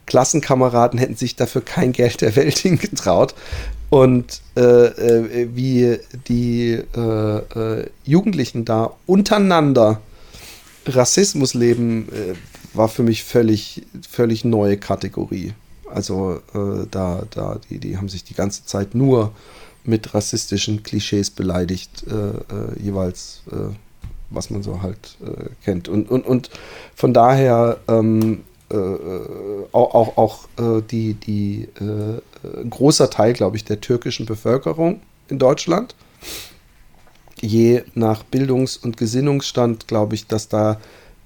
[0.10, 3.36] Klassenkameraden hätten sich dafür kein Geld der Welt hingetraut.
[3.90, 10.02] Und äh, äh, wie die äh, äh Jugendlichen da untereinander
[10.86, 12.36] Rassismus leben, äh,
[12.76, 15.54] war für mich völlig, völlig neue Kategorie.
[15.92, 19.32] Also äh, da, da, die, die haben sich die ganze Zeit nur
[19.84, 22.06] mit rassistischen Klischees beleidigt,
[22.80, 23.42] jeweils
[24.30, 25.18] was man so halt
[25.64, 25.88] kennt.
[25.88, 26.52] Und, und, und
[26.96, 32.22] von daher ähm, äh, äh, auch, auch, äh, die, die äh,
[32.62, 35.96] ein großer Teil, glaube ich, der türkischen Bevölkerung in Deutschland.
[37.42, 40.80] Je nach Bildungs- und Gesinnungsstand glaube ich, dass da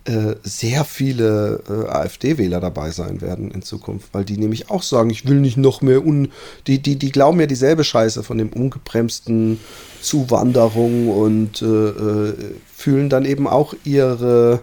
[0.06, 5.10] äh, sehr viele äh, AfD-Wähler dabei sein werden in Zukunft, weil die nämlich auch sagen,
[5.10, 6.32] ich will nicht noch mehr un.
[6.68, 9.60] Die, die, die glauben ja dieselbe Scheiße von dem ungebremsten
[10.02, 14.62] Zuwanderung und fühlen dann eben auch ihre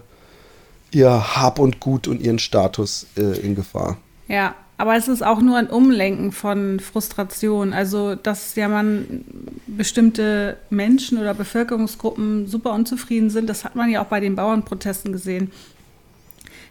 [0.91, 3.97] ihr Hab und Gut und ihren Status äh, in Gefahr.
[4.27, 7.71] Ja, aber es ist auch nur ein Umlenken von Frustration.
[7.71, 9.23] Also, dass ja man
[9.67, 15.11] bestimmte Menschen oder Bevölkerungsgruppen super unzufrieden sind, das hat man ja auch bei den Bauernprotesten
[15.11, 15.51] gesehen.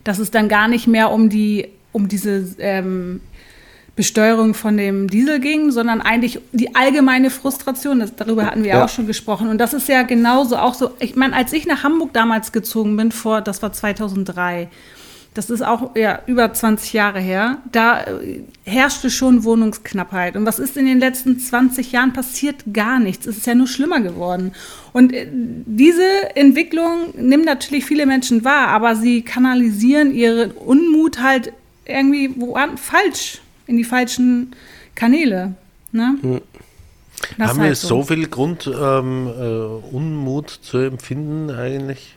[0.02, 3.20] Dass es dann gar nicht mehr um die, um diese ähm,
[4.00, 8.00] Besteuerung von dem Diesel ging, sondern eigentlich die allgemeine Frustration.
[8.00, 8.82] Das, darüber hatten wir ja.
[8.82, 9.48] auch schon gesprochen.
[9.48, 10.92] Und das ist ja genauso auch so.
[11.00, 14.70] Ich meine, als ich nach Hamburg damals gezogen bin, vor, das war 2003,
[15.34, 20.34] das ist auch ja, über 20 Jahre her, da äh, herrschte schon Wohnungsknappheit.
[20.34, 22.56] Und was ist in den letzten 20 Jahren passiert?
[22.72, 23.26] Gar nichts.
[23.26, 24.52] Es ist ja nur schlimmer geworden.
[24.94, 31.52] Und äh, diese Entwicklung nimmt natürlich viele Menschen wahr, aber sie kanalisieren ihren Unmut halt
[31.84, 34.54] irgendwie wo, falsch in die falschen
[34.94, 35.54] Kanäle.
[35.92, 36.16] Ne?
[36.20, 36.40] Hm.
[37.38, 37.88] Haben halt wir so.
[37.88, 42.16] so viel Grund, ähm, äh, Unmut zu empfinden eigentlich?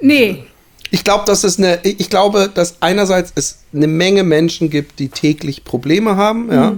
[0.00, 0.44] Nee.
[0.90, 5.08] Ich glaube, dass es eine, ich glaube, dass einerseits es eine Menge Menschen gibt, die
[5.08, 6.52] täglich Probleme haben, mhm.
[6.52, 6.76] ja,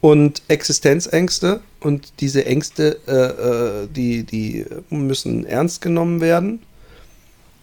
[0.00, 6.62] und Existenzängste und diese Ängste, äh, äh, die, die müssen ernst genommen werden.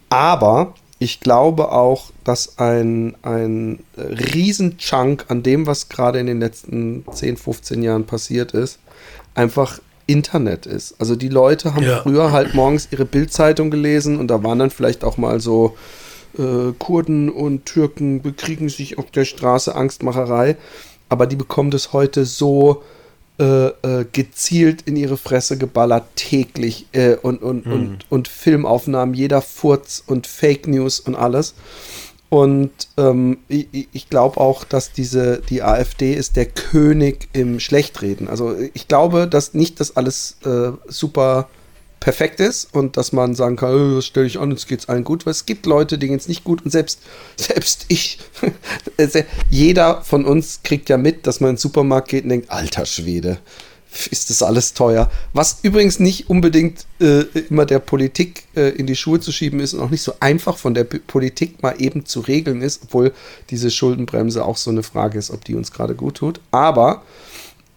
[0.10, 7.06] Aber ich glaube auch, dass ein, ein Riesenchunk an dem, was gerade in den letzten
[7.12, 8.80] 10, 15 Jahren passiert ist,
[9.36, 10.96] einfach Internet ist.
[11.00, 12.02] Also die Leute haben ja.
[12.02, 15.78] früher halt morgens ihre Bildzeitung gelesen und da waren dann vielleicht auch mal so
[16.40, 20.58] äh, Kurden und Türken bekriegen sich auf der Straße Angstmacherei,
[21.10, 22.84] aber die bekommen das heute so
[23.40, 27.72] äh, äh, gezielt in ihre Fresse geballert, täglich äh, und, und, hm.
[27.72, 31.54] und, und Filmaufnahmen, jeder Furz und Fake News und alles.
[32.30, 38.28] Und ähm, ich, ich glaube auch, dass diese, die AfD ist der König im Schlechtreden.
[38.28, 41.48] Also ich glaube, dass nicht das alles äh, super
[42.00, 45.26] perfekt ist und dass man sagen kann, oh, stell dich an, jetzt geht's allen gut,
[45.26, 47.00] weil es gibt Leute, denen es nicht gut und selbst,
[47.36, 48.20] selbst ich,
[49.50, 52.86] jeder von uns kriegt ja mit, dass man in den Supermarkt geht und denkt, alter
[52.86, 53.40] Schwede,
[54.12, 55.10] ist das alles teuer.
[55.34, 59.74] Was übrigens nicht unbedingt äh, immer der Politik äh, in die Schuhe zu schieben ist
[59.74, 63.14] und auch nicht so einfach von der P Politik mal eben zu regeln ist, obwohl
[63.50, 66.42] diese Schuldenbremse auch so eine Frage ist, ob die uns gerade gut tut.
[66.52, 67.04] Aber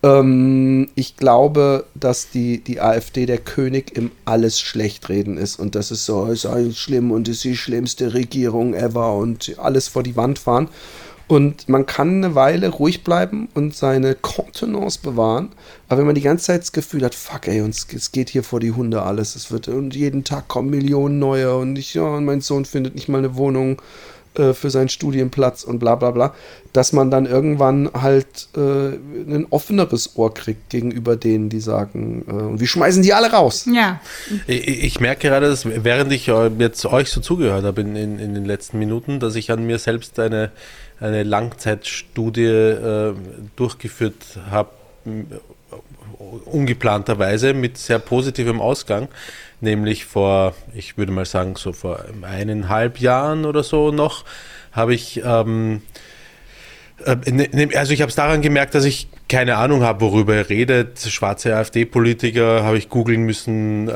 [0.02, 5.90] ähm, ich glaube, dass die, die AfD der König im alles Schlechtreden ist und das
[5.90, 10.16] ist so, ist alles schlimm und ist die schlimmste Regierung ever und alles vor die
[10.16, 10.68] Wand fahren.
[11.28, 15.50] Und man kann eine Weile ruhig bleiben und seine Kontenance bewahren.
[15.88, 18.42] Aber wenn man die ganze Zeit das Gefühl hat, fuck ey, uns, es geht hier
[18.42, 19.36] vor die Hunde alles.
[19.36, 22.96] Es wird, und jeden Tag kommen Millionen neue und ich, ja, und mein Sohn findet
[22.96, 23.80] nicht mal eine Wohnung
[24.40, 26.35] äh, für seinen Studienplatz und bla bla bla,
[26.72, 32.33] dass man dann irgendwann halt äh, ein offeneres Ohr kriegt gegenüber denen, die sagen, äh,
[32.33, 33.66] und wir schmeißen die alle raus.
[33.72, 34.00] Ja.
[34.46, 38.35] Ich, ich merke gerade, dass während ich jetzt euch so zugehört habe in, in, in
[38.35, 40.50] den letzten Minuten, dass ich an mir selbst eine,
[40.98, 43.14] eine Langzeitstudie äh,
[43.57, 44.70] durchgeführt habe,
[46.46, 49.09] ungeplanterweise mit sehr positivem Ausgang
[49.61, 54.25] nämlich vor, ich würde mal sagen, so vor eineinhalb Jahren oder so noch,
[54.73, 55.83] habe ich ähm,
[57.05, 60.35] Äh, ne, ne, Also ich habe es daran gemerkt, dass ich keine Ahnung habe, worüber
[60.35, 60.99] er redet.
[61.01, 63.92] Schwarze AfD-Politiker habe ich googeln müssen, äh,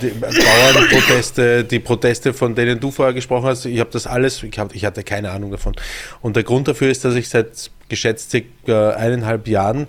[0.00, 3.64] die Bauernproteste, die Proteste, von denen du vorher gesprochen hast.
[3.64, 5.74] Ich habe das alles, ich, hab, ich hatte keine Ahnung davon.
[6.20, 9.88] Und der Grund dafür ist, dass ich seit geschätzt circa eineinhalb Jahren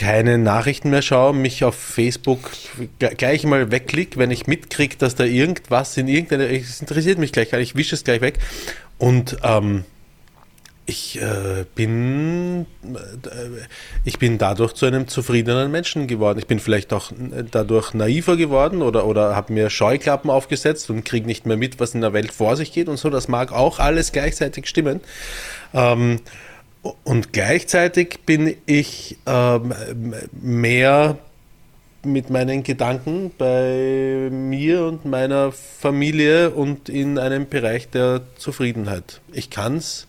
[0.00, 2.50] keine Nachrichten mehr schaue, mich auf Facebook
[2.98, 7.52] gleich mal wegklick, wenn ich mitkriege, dass da irgendwas in irgendeiner, es interessiert mich gleich,
[7.52, 8.38] ich wische es gleich weg.
[8.96, 9.84] Und ähm,
[10.86, 12.96] ich äh, bin äh,
[14.06, 16.38] ich bin dadurch zu einem zufriedenen Menschen geworden.
[16.38, 17.12] Ich bin vielleicht auch
[17.50, 21.94] dadurch naiver geworden oder, oder habe mir Scheuklappen aufgesetzt und kriege nicht mehr mit, was
[21.94, 23.10] in der Welt vor sich geht und so.
[23.10, 25.00] Das mag auch alles gleichzeitig stimmen.
[25.74, 26.20] Ähm,
[26.82, 29.74] und gleichzeitig bin ich ähm,
[30.32, 31.18] mehr
[32.02, 39.20] mit meinen Gedanken bei mir und meiner Familie und in einem Bereich der Zufriedenheit.
[39.32, 40.06] Ich kann es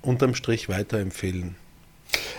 [0.00, 1.56] unterm Strich weiterempfehlen.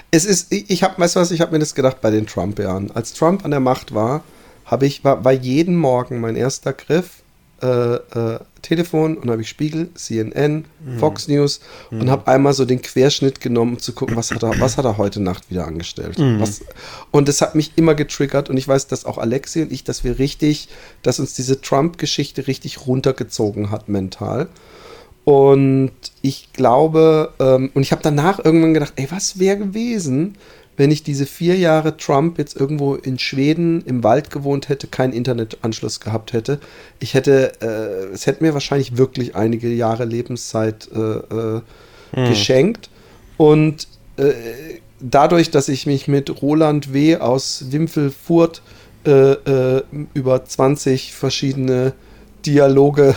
[0.10, 2.90] Es ist, ich habe, weißt du was, ich habe mir das gedacht bei den Trump-Jahren.
[2.92, 4.24] Als Trump an der Macht war,
[4.66, 7.22] habe ich, war, war jeden Morgen mein erster Griff
[7.62, 11.00] äh, äh, Telefon und habe ich Spiegel, CNN, mhm.
[11.00, 12.02] Fox News mhm.
[12.02, 14.86] und habe einmal so den Querschnitt genommen, um zu gucken, was hat er, was hat
[14.86, 16.20] er heute Nacht wieder angestellt.
[16.20, 16.40] Mhm.
[16.40, 16.62] Was,
[17.12, 20.04] und das hat mich immer getriggert und ich weiß, dass auch Alexi und ich, dass
[20.04, 20.70] wir richtig,
[21.02, 24.50] dass uns diese Trump-Geschichte richtig runtergezogen hat mental.
[25.24, 25.92] Und
[26.22, 30.36] ich glaube, ähm, und ich habe danach irgendwann gedacht, ey, was wäre gewesen,
[30.78, 35.12] wenn ich diese vier Jahre Trump jetzt irgendwo in Schweden im Wald gewohnt hätte, keinen
[35.12, 36.60] Internetanschluss gehabt hätte.
[37.00, 41.62] Ich hätte, äh, es hätte mir wahrscheinlich wirklich einige Jahre Lebenszeit äh, äh,
[42.14, 42.30] hm.
[42.30, 42.92] geschenkt.
[43.38, 43.88] Und
[44.18, 44.34] äh,
[45.00, 47.18] dadurch, dass ich mich mit Roland W.
[47.18, 48.62] aus Wimpfelfurt
[49.06, 51.94] äh, äh, über 20 verschiedene
[52.46, 53.16] Dialoge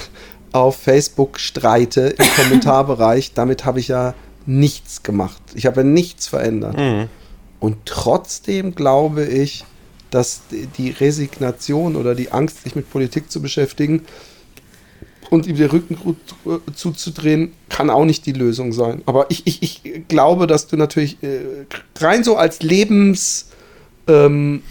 [0.52, 4.14] auf Facebook streite im Kommentarbereich, damit habe ich ja
[4.46, 5.42] nichts gemacht.
[5.54, 6.78] Ich habe ja nichts verändert.
[6.78, 7.08] Mhm.
[7.60, 9.64] Und trotzdem glaube ich,
[10.10, 10.40] dass
[10.76, 14.02] die Resignation oder die Angst, sich mit Politik zu beschäftigen
[15.28, 16.16] und ihm den Rücken
[16.74, 19.02] zuzudrehen, kann auch nicht die Lösung sein.
[19.06, 21.66] Aber ich, ich, ich glaube, dass du natürlich äh,
[21.98, 23.49] rein so als Lebens-
[24.10, 24.62] ähm,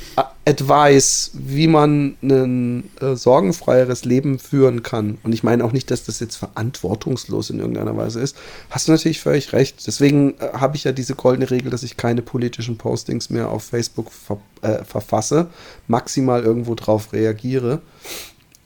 [0.45, 5.19] Advice, wie man ein äh, sorgenfreieres Leben führen kann.
[5.23, 8.35] Und ich meine auch nicht, dass das jetzt verantwortungslos in irgendeiner Weise ist.
[8.69, 9.85] Hast du natürlich völlig recht.
[9.85, 13.63] Deswegen äh, habe ich ja diese goldene Regel, dass ich keine politischen Postings mehr auf
[13.63, 15.47] Facebook ver äh, verfasse,
[15.87, 17.81] maximal irgendwo drauf reagiere.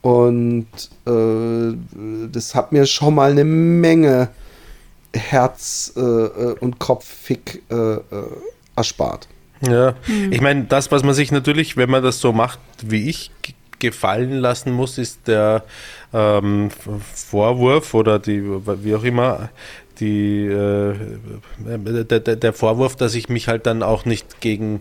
[0.00, 0.66] Und
[1.06, 4.30] äh, das hat mir schon mal eine Menge
[5.14, 7.62] Herz äh, äh, und Kopffick
[8.76, 9.28] erspart.
[9.60, 10.32] Ja, mhm.
[10.32, 13.30] ich meine, das, was man sich natürlich, wenn man das so macht wie ich,
[13.78, 15.64] gefallen lassen muss, ist der
[16.12, 19.50] ähm, Vorwurf oder die, wie auch immer,
[20.00, 20.94] die, äh,
[21.58, 24.78] der, der, Vorwurf, dass ich mich halt dann auch nicht gegen,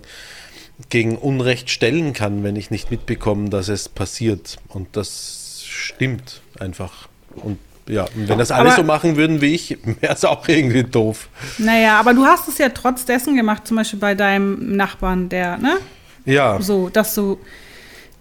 [0.90, 4.58] gegen Unrecht stellen kann, wenn ich nicht mitbekomme, dass es passiert.
[4.70, 7.10] Und das stimmt einfach.
[7.36, 10.84] Und ja, wenn das alle aber, so machen würden wie ich, wäre es auch irgendwie
[10.84, 11.28] doof.
[11.58, 15.58] Naja, aber du hast es ja trotz dessen gemacht, zum Beispiel bei deinem Nachbarn, der,
[15.58, 15.78] ne?
[16.26, 16.62] Ja.
[16.62, 17.40] So, dass du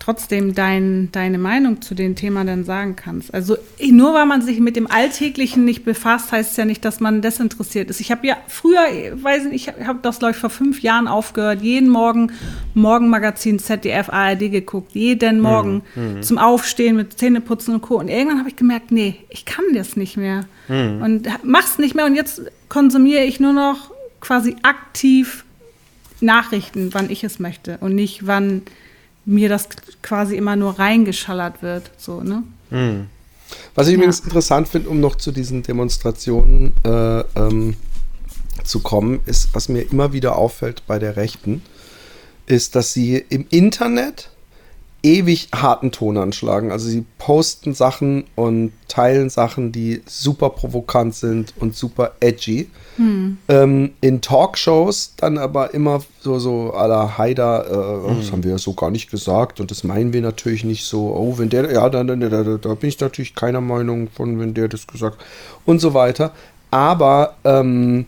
[0.03, 3.33] trotzdem dein, deine Meinung zu dem Thema dann sagen kannst.
[3.33, 6.99] Also nur weil man sich mit dem Alltäglichen nicht befasst, heißt es ja nicht, dass
[6.99, 8.01] man desinteressiert ist.
[8.01, 8.81] Ich habe ja früher,
[9.15, 12.33] weiß nicht, ich habe das, glaube ich, vor fünf Jahren aufgehört, jeden Morgen
[12.75, 15.43] Morgenmagazin ZDF, ARD geguckt, jeden mhm.
[15.43, 16.23] Morgen mhm.
[16.23, 18.01] zum Aufstehen mit Zähneputzen und Co.
[18.01, 20.47] Und irgendwann habe ich gemerkt, nee, ich kann das nicht mehr.
[20.67, 21.01] Mhm.
[21.01, 22.07] Und mach's nicht mehr.
[22.07, 25.45] Und jetzt konsumiere ich nur noch quasi aktiv
[26.21, 28.62] Nachrichten, wann ich es möchte und nicht wann
[29.25, 29.69] mir das
[30.03, 31.91] quasi immer nur reingeschallert wird.
[31.97, 32.43] So, ne?
[32.71, 33.07] Mhm.
[33.75, 33.97] Was ich ja.
[33.97, 37.77] übrigens interessant finde, um noch zu diesen Demonstrationen äh, ähm,
[38.65, 41.63] zu kommen, ist, was mir immer wieder auffällt bei der Rechten,
[42.47, 44.31] ist, dass sie im Internet
[45.03, 46.71] ewig harten Ton anschlagen.
[46.71, 52.71] Also sie posten Sachen und teilen Sachen, die super provokant sind und super edgy.
[52.97, 53.39] Hm.
[53.49, 58.19] Ähm, in Talkshows dann aber immer so, so à la Haider, äh, hm.
[58.19, 61.15] das haben wir ja so gar nicht gesagt und das meinen wir natürlich nicht so,
[61.15, 64.53] oh, wenn der, ja, dann, da, da, da bin ich natürlich keiner Meinung von, wenn
[64.55, 65.19] der das gesagt
[65.65, 66.33] und so weiter.
[66.71, 68.07] Aber ähm,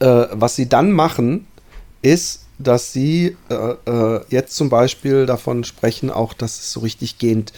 [0.00, 1.46] äh, was sie dann machen,
[2.02, 7.18] ist, dass sie äh, äh, jetzt zum Beispiel davon sprechen, auch dass es so richtig
[7.18, 7.52] gehend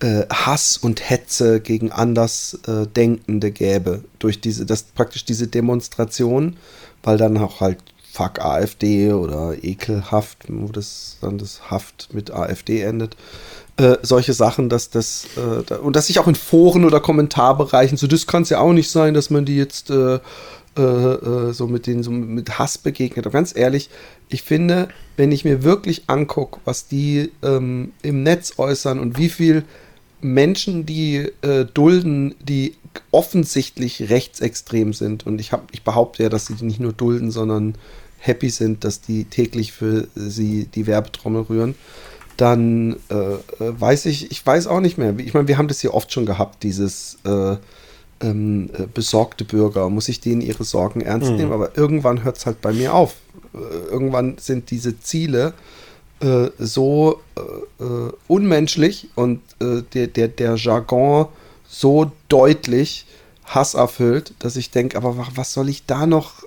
[0.00, 6.56] äh, Hass und Hetze gegen Andersdenkende gäbe durch diese, das praktisch diese Demonstration,
[7.02, 7.78] weil dann auch halt
[8.12, 13.16] Fuck AfD oder ekelhaft, wo das dann das Haft mit AfD endet.
[13.76, 17.96] Äh, solche Sachen, dass das, äh, da, und dass ich auch in Foren oder Kommentarbereichen,
[17.96, 20.18] so das kann es ja auch nicht sein, dass man die jetzt äh,
[20.76, 23.26] äh, äh, so mit denen so mit Hass begegnet.
[23.26, 23.90] Und ganz ehrlich,
[24.28, 29.28] ich finde, wenn ich mir wirklich angucke, was die ähm, im Netz äußern und wie
[29.28, 29.64] viel
[30.20, 32.74] Menschen die äh, dulden, die
[33.10, 35.26] offensichtlich rechtsextrem sind.
[35.26, 37.74] Und ich, hab, ich behaupte ja, dass sie die nicht nur dulden, sondern
[38.18, 41.74] happy sind, dass die täglich für sie die Werbetrommel rühren.
[42.36, 45.16] Dann äh, äh weiß ich, ich weiß auch nicht mehr.
[45.18, 47.56] Ich meine, wir haben das hier oft schon gehabt, dieses äh,
[48.20, 49.88] ähm, äh, besorgte Bürger.
[49.90, 51.36] Muss ich denen ihre Sorgen ernst mhm.
[51.36, 51.52] nehmen?
[51.52, 53.14] Aber irgendwann hört es halt bei mir auf.
[53.54, 53.58] Äh,
[53.90, 55.54] irgendwann sind diese Ziele
[56.20, 61.26] äh, so äh, äh, unmenschlich und äh, der, der, der Jargon
[61.68, 63.06] so deutlich
[63.44, 66.42] hasserfüllt, dass ich denke, aber was soll ich da noch?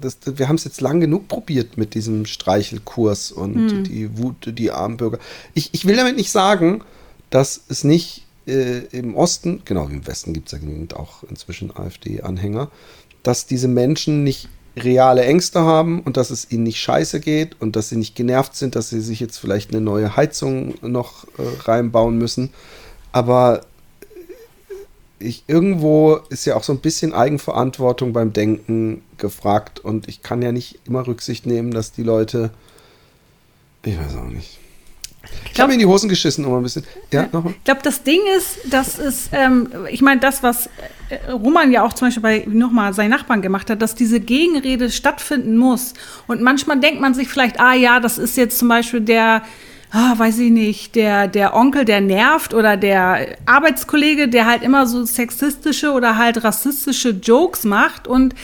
[0.00, 3.84] Das, wir haben es jetzt lang genug probiert mit diesem Streichelkurs und mhm.
[3.84, 5.18] die Wut, die armen Bürger.
[5.52, 6.84] Ich, ich will damit nicht sagen,
[7.30, 11.24] dass es nicht äh, im Osten, genau wie im Westen gibt es ja genügend auch
[11.24, 12.70] inzwischen AfD-Anhänger,
[13.22, 17.76] dass diese Menschen nicht reale Ängste haben und dass es ihnen nicht scheiße geht und
[17.76, 21.42] dass sie nicht genervt sind, dass sie sich jetzt vielleicht eine neue Heizung noch äh,
[21.64, 22.50] reinbauen müssen.
[23.12, 23.62] Aber
[25.18, 30.42] ich, irgendwo ist ja auch so ein bisschen Eigenverantwortung beim Denken gefragt und ich kann
[30.42, 32.50] ja nicht immer Rücksicht nehmen, dass die Leute,
[33.82, 34.58] ich weiß auch nicht.
[35.52, 36.84] Ich habe mir in die Hosen geschissen, um ein bisschen.
[37.12, 37.54] Ja, nochmal.
[37.56, 40.68] Ich glaube, das Ding ist, das ist, ähm, ich meine, das, was
[41.08, 44.90] äh, Roman ja auch zum Beispiel bei nochmal seinen Nachbarn gemacht hat, dass diese Gegenrede
[44.90, 45.94] stattfinden muss.
[46.26, 49.42] Und manchmal denkt man sich vielleicht, ah ja, das ist jetzt zum Beispiel der,
[49.92, 54.86] ah, weiß ich nicht, der, der Onkel, der nervt oder der Arbeitskollege, der halt immer
[54.86, 58.06] so sexistische oder halt rassistische Jokes macht.
[58.06, 58.34] Und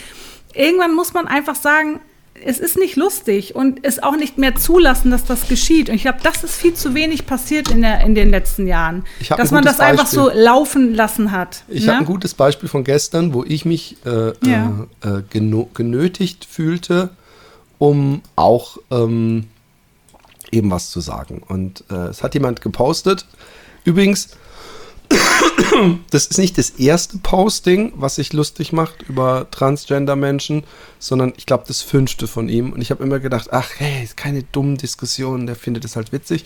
[0.54, 2.00] irgendwann muss man einfach sagen,
[2.44, 5.88] es ist nicht lustig und es auch nicht mehr zulassen, dass das geschieht.
[5.88, 9.04] Und ich glaube, das ist viel zu wenig passiert in, der, in den letzten Jahren.
[9.28, 10.00] Dass man das Beispiel.
[10.00, 11.64] einfach so laufen lassen hat.
[11.68, 11.92] Ich ne?
[11.92, 14.86] habe ein gutes Beispiel von gestern, wo ich mich äh, ja.
[15.02, 17.10] äh, genötigt fühlte,
[17.78, 19.48] um auch ähm,
[20.50, 21.42] eben was zu sagen.
[21.46, 23.26] Und äh, es hat jemand gepostet.
[23.84, 24.36] Übrigens,
[26.10, 30.64] das ist nicht das erste Posting, was sich lustig macht über Transgender-Menschen,
[30.98, 32.72] sondern ich glaube das fünfte von ihm.
[32.72, 36.44] Und ich habe immer gedacht, ach hey, keine dummen Diskussionen, der findet es halt witzig.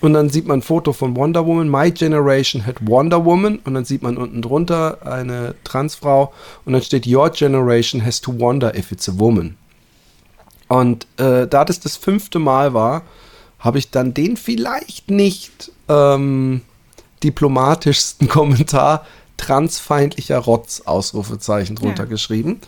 [0.00, 1.68] Und dann sieht man ein Foto von Wonder Woman.
[1.68, 3.58] My Generation had Wonder Woman.
[3.64, 6.32] Und dann sieht man unten drunter eine Transfrau.
[6.64, 9.56] Und dann steht Your Generation has to wonder if it's a woman.
[10.68, 13.02] Und äh, da das das fünfte Mal war,
[13.58, 16.62] habe ich dann den vielleicht nicht ähm,
[17.22, 19.06] diplomatischsten Kommentar
[19.36, 22.08] transfeindlicher Rotz, Ausrufezeichen drunter ja.
[22.10, 22.60] geschrieben.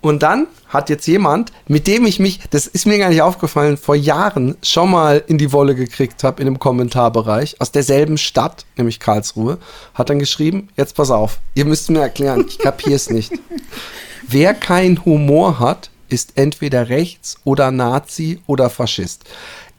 [0.00, 3.76] Und dann hat jetzt jemand, mit dem ich mich, das ist mir gar nicht aufgefallen,
[3.76, 8.64] vor Jahren schon mal in die Wolle gekriegt habe in einem Kommentarbereich aus derselben Stadt,
[8.76, 9.58] nämlich Karlsruhe,
[9.94, 13.32] hat dann geschrieben, jetzt pass auf, ihr müsst mir erklären, ich kapiere es nicht.
[14.28, 19.24] Wer keinen Humor hat, ist entweder rechts oder Nazi oder Faschist.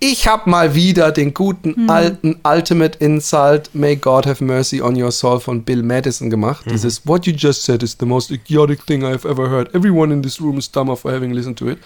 [0.02, 1.90] Ich habe mal wieder den guten mhm.
[1.90, 6.66] alten Ultimate Insult May God Have Mercy on Your Soul von Bill Madison gemacht.
[6.66, 6.72] Mhm.
[6.72, 9.74] Dieses What you just said is the most idiotic thing I've ever heard.
[9.76, 11.80] Everyone in this room is dumber for having listened to it.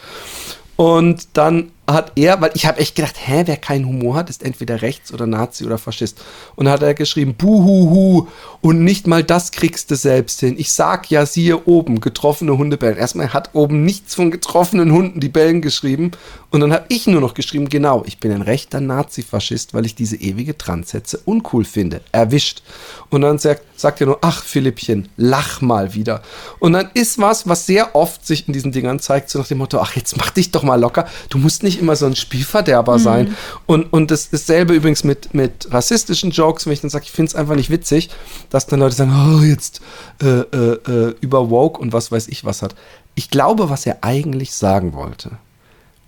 [0.75, 4.43] Und dann hat er, weil ich habe echt gedacht, hä, wer keinen Humor hat, ist
[4.43, 6.21] entweder rechts oder Nazi oder Faschist.
[6.55, 8.27] Und dann hat er geschrieben, buhuhu,
[8.61, 10.55] und nicht mal das kriegst du selbst hin.
[10.57, 12.97] Ich sag ja, siehe oben, getroffene Hunde bellen.
[12.97, 16.11] Erstmal hat oben nichts von getroffenen Hunden, die bellen geschrieben.
[16.49, 19.95] Und dann habe ich nur noch geschrieben, genau, ich bin ein rechter Nazi-Faschist, weil ich
[19.95, 21.99] diese ewige Transsätze uncool finde.
[22.11, 22.63] Erwischt.
[23.09, 26.21] Und dann sagt, sagt er nur, ach Philippchen, lach mal wieder.
[26.59, 29.57] Und dann ist was, was sehr oft sich in diesen Dingern zeigt, so nach dem
[29.57, 31.07] Motto, ach, jetzt mach dich doch mal locker.
[31.29, 33.01] Du musst nicht immer so ein Spielverderber mhm.
[33.01, 33.37] sein.
[33.65, 37.29] Und, und das, dasselbe übrigens mit, mit rassistischen Jokes, wenn ich dann sage, ich finde
[37.29, 38.09] es einfach nicht witzig,
[38.49, 39.81] dass dann Leute sagen, oh, jetzt
[40.21, 42.75] äh, äh, äh, über Woke und was weiß ich was hat.
[43.15, 45.31] Ich glaube, was er eigentlich sagen wollte,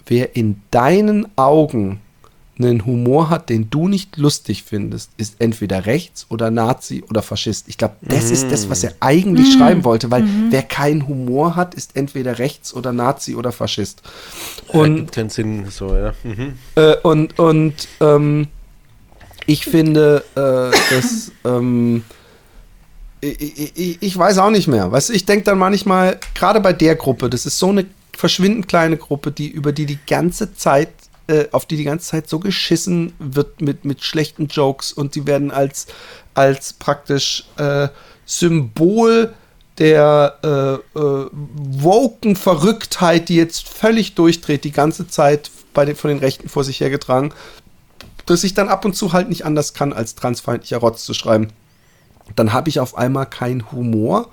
[0.07, 2.01] wer in deinen Augen
[2.58, 7.68] einen Humor hat, den du nicht lustig findest, ist entweder rechts oder Nazi oder Faschist.
[7.68, 8.34] Ich glaube, das mm.
[8.34, 9.58] ist das, was er eigentlich mm.
[9.58, 10.47] schreiben wollte, weil mm.
[10.51, 14.01] wer keinen Humor hat, ist entweder rechts oder Nazi oder Faschist.
[14.70, 16.14] Und keinen Sinn, so, ja.
[16.24, 16.53] Mhm.
[16.76, 18.47] Äh, und und ähm,
[19.45, 22.03] ich finde, äh, dass ähm,
[23.22, 24.91] ich, ich, ich, weiß auch nicht mehr.
[24.91, 27.86] Weißt du, ich denke dann manchmal, gerade bei der Gruppe, das ist so eine
[28.16, 30.89] verschwindend kleine Gruppe, die über die die ganze Zeit
[31.28, 35.26] äh, auf die die ganze Zeit so geschissen wird mit, mit schlechten Jokes und die
[35.26, 35.88] werden als,
[36.34, 37.89] als praktisch äh,
[38.26, 39.34] Symbol
[39.78, 46.09] der äh, äh, woken Verrücktheit, die jetzt völlig durchdreht, die ganze Zeit bei den, von
[46.09, 47.34] den Rechten vor sich hergetragen,
[48.26, 51.49] dass ich dann ab und zu halt nicht anders kann, als transfeindlicher Rotz zu schreiben.
[52.36, 54.30] Dann habe ich auf einmal keinen Humor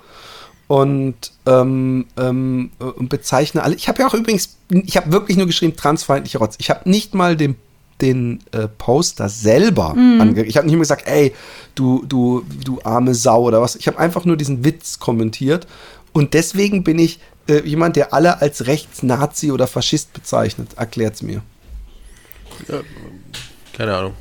[0.73, 1.15] und
[1.45, 3.75] ähm, ähm, und bezeichne alle.
[3.75, 6.55] Ich habe ja auch übrigens, ich habe wirklich nur geschrieben transfeindlicher Rotz.
[6.57, 7.57] Ich habe nicht mal den
[8.01, 10.19] den äh, Poster selber Mhm.
[10.19, 11.31] ange Ich habe nicht mehr gesagt, ey,
[11.75, 13.75] du, du, du arme Sau oder was.
[13.75, 15.67] Ich habe einfach nur diesen Witz kommentiert.
[16.11, 20.69] Und deswegen bin ich äh, jemand, der alle als Rechtsnazi oder Faschist bezeichnet.
[20.75, 21.43] Erklärt's mir.
[23.73, 24.13] Keine Ahnung.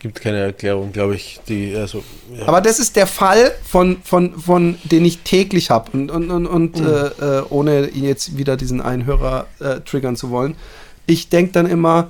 [0.00, 1.40] Gibt keine Erklärung, glaube ich.
[1.46, 2.02] Die, also,
[2.34, 2.48] ja.
[2.48, 5.90] Aber das ist der Fall, von, von, von den ich täglich habe.
[5.92, 10.16] Und, und, und, und äh, äh, ohne ihn jetzt wieder diesen einen Hörer äh, triggern
[10.16, 10.56] zu wollen.
[11.04, 12.08] Ich denke dann immer,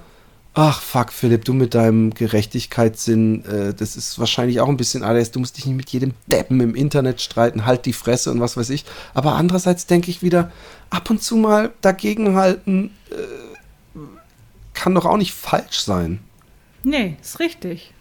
[0.54, 5.32] ach fuck, Philipp, du mit deinem Gerechtigkeitssinn, äh, das ist wahrscheinlich auch ein bisschen alles.
[5.32, 8.56] Du musst dich nicht mit jedem Deppen im Internet streiten, halt die Fresse und was
[8.56, 8.84] weiß ich.
[9.14, 10.52] Aber andererseits denke ich wieder,
[10.90, 13.98] ab und zu mal dagegenhalten äh,
[14.74, 16.20] kann doch auch nicht falsch sein.
[16.82, 17.92] Nee, ist richtig.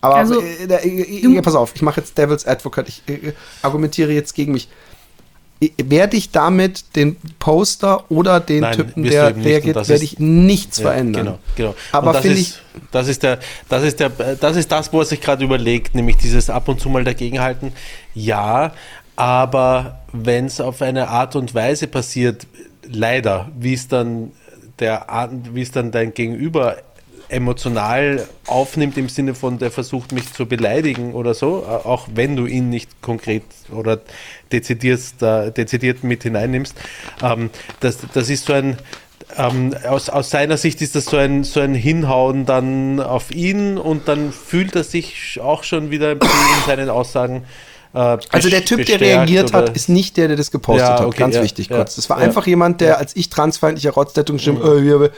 [0.00, 2.88] Aber Also, äh, äh, du- äh, pass auf, ich mache jetzt Devil's Advocate.
[2.88, 3.32] Ich äh,
[3.62, 4.68] argumentiere jetzt gegen mich.
[5.60, 10.78] Äh, Werde ich damit den Poster oder den Nein, Typen, der reagiert, werde ich nichts
[10.78, 11.24] Ja, verändern.
[11.24, 11.74] Genau, genau.
[11.92, 12.60] Aber das finde ist,
[12.90, 13.38] das ist der,
[13.70, 16.80] das ist der, das ist das, wo er sich gerade überlegt, nämlich dieses ab und
[16.80, 17.72] zu mal dagegenhalten.
[18.14, 18.74] Ja,
[19.16, 22.46] aber wenn es auf eine Art und Weise passiert,
[22.86, 24.32] leider, wie es dann
[24.78, 26.76] der, Art- wie es dann dein Gegenüber
[27.28, 32.36] emotional aufnimmt im Sinne von, der versucht mich zu beleidigen oder so, äh, auch wenn
[32.36, 34.00] du ihn nicht konkret oder
[34.52, 36.76] dezidiert, da, dezidiert mit hineinnimmst.
[37.22, 37.50] Ähm,
[37.80, 38.76] das, das ist so ein,
[39.36, 43.78] ähm, aus, aus seiner Sicht ist das so ein, so ein Hinhauen dann auf ihn
[43.78, 46.20] und dann fühlt er sich auch schon wieder in
[46.66, 47.44] seinen Aussagen.
[47.94, 50.98] Äh, Also der Typ, der reagiert oder- hat, ist nicht der, der das gepostet Ja,
[50.98, 51.06] hat.
[51.06, 51.94] okay, Ganz ja, wichtig ja, kurz.
[51.94, 55.10] Das war einfach jemand, der, als ich transfeindlicher Rotztettung geschrieben, äh, äh,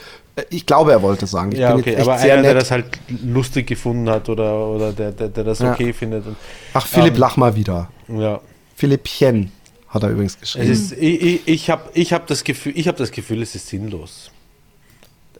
[0.50, 1.52] ich glaube, er wollte sagen.
[1.52, 2.62] Ich ja, bin okay, jetzt echt aber sehr einer, der nett.
[2.62, 2.84] das halt
[3.24, 6.26] lustig gefunden hat oder, oder der, der, der das okay findet.
[6.26, 6.36] Und,
[6.74, 7.88] Ach, Philipp, ähm, lach mal wieder.
[8.08, 8.40] ja.
[8.74, 9.52] Philippchen
[9.88, 10.70] hat er übrigens Es geschrieben.
[10.70, 13.68] ist, ich ich, ich habe ich hab das, Gefühl- ich hab das Gefühl, es ist
[13.68, 14.30] sinnlos.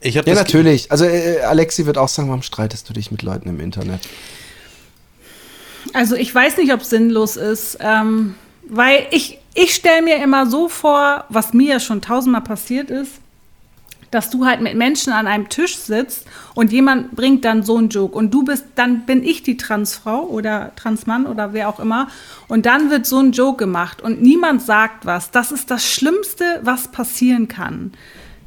[0.02, 0.90] Ja, natürlich.
[0.90, 4.00] Also äh, Alexi wird auch sagen, warum streitest du dich mit Leuten im Internet?
[5.92, 8.34] Also ich weiß nicht, ob es sinnlos ist, ähm,
[8.68, 13.12] weil ich, ich stelle mir immer so vor, was mir ja schon tausendmal passiert ist,
[14.10, 17.88] dass du halt mit Menschen an einem Tisch sitzt und jemand bringt dann so einen
[17.88, 22.08] Joke und du bist, dann bin ich die Transfrau oder Transmann oder wer auch immer
[22.48, 25.30] und dann wird so ein Joke gemacht und niemand sagt was.
[25.30, 27.92] Das ist das Schlimmste, was passieren kann.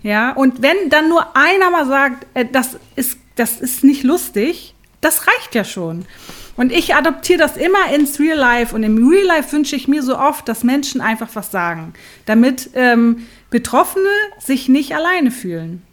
[0.01, 4.73] Ja, und wenn dann nur einer mal sagt, äh, das ist, das ist nicht lustig,
[5.01, 6.05] das reicht ja schon.
[6.59, 8.75] Und ich adoptiere das immer ins Real Life.
[8.75, 11.93] Und im Real Life wünsche ich mir so oft, dass Menschen einfach was sagen,
[12.25, 15.83] damit ähm, Betroffene sich nicht alleine fühlen.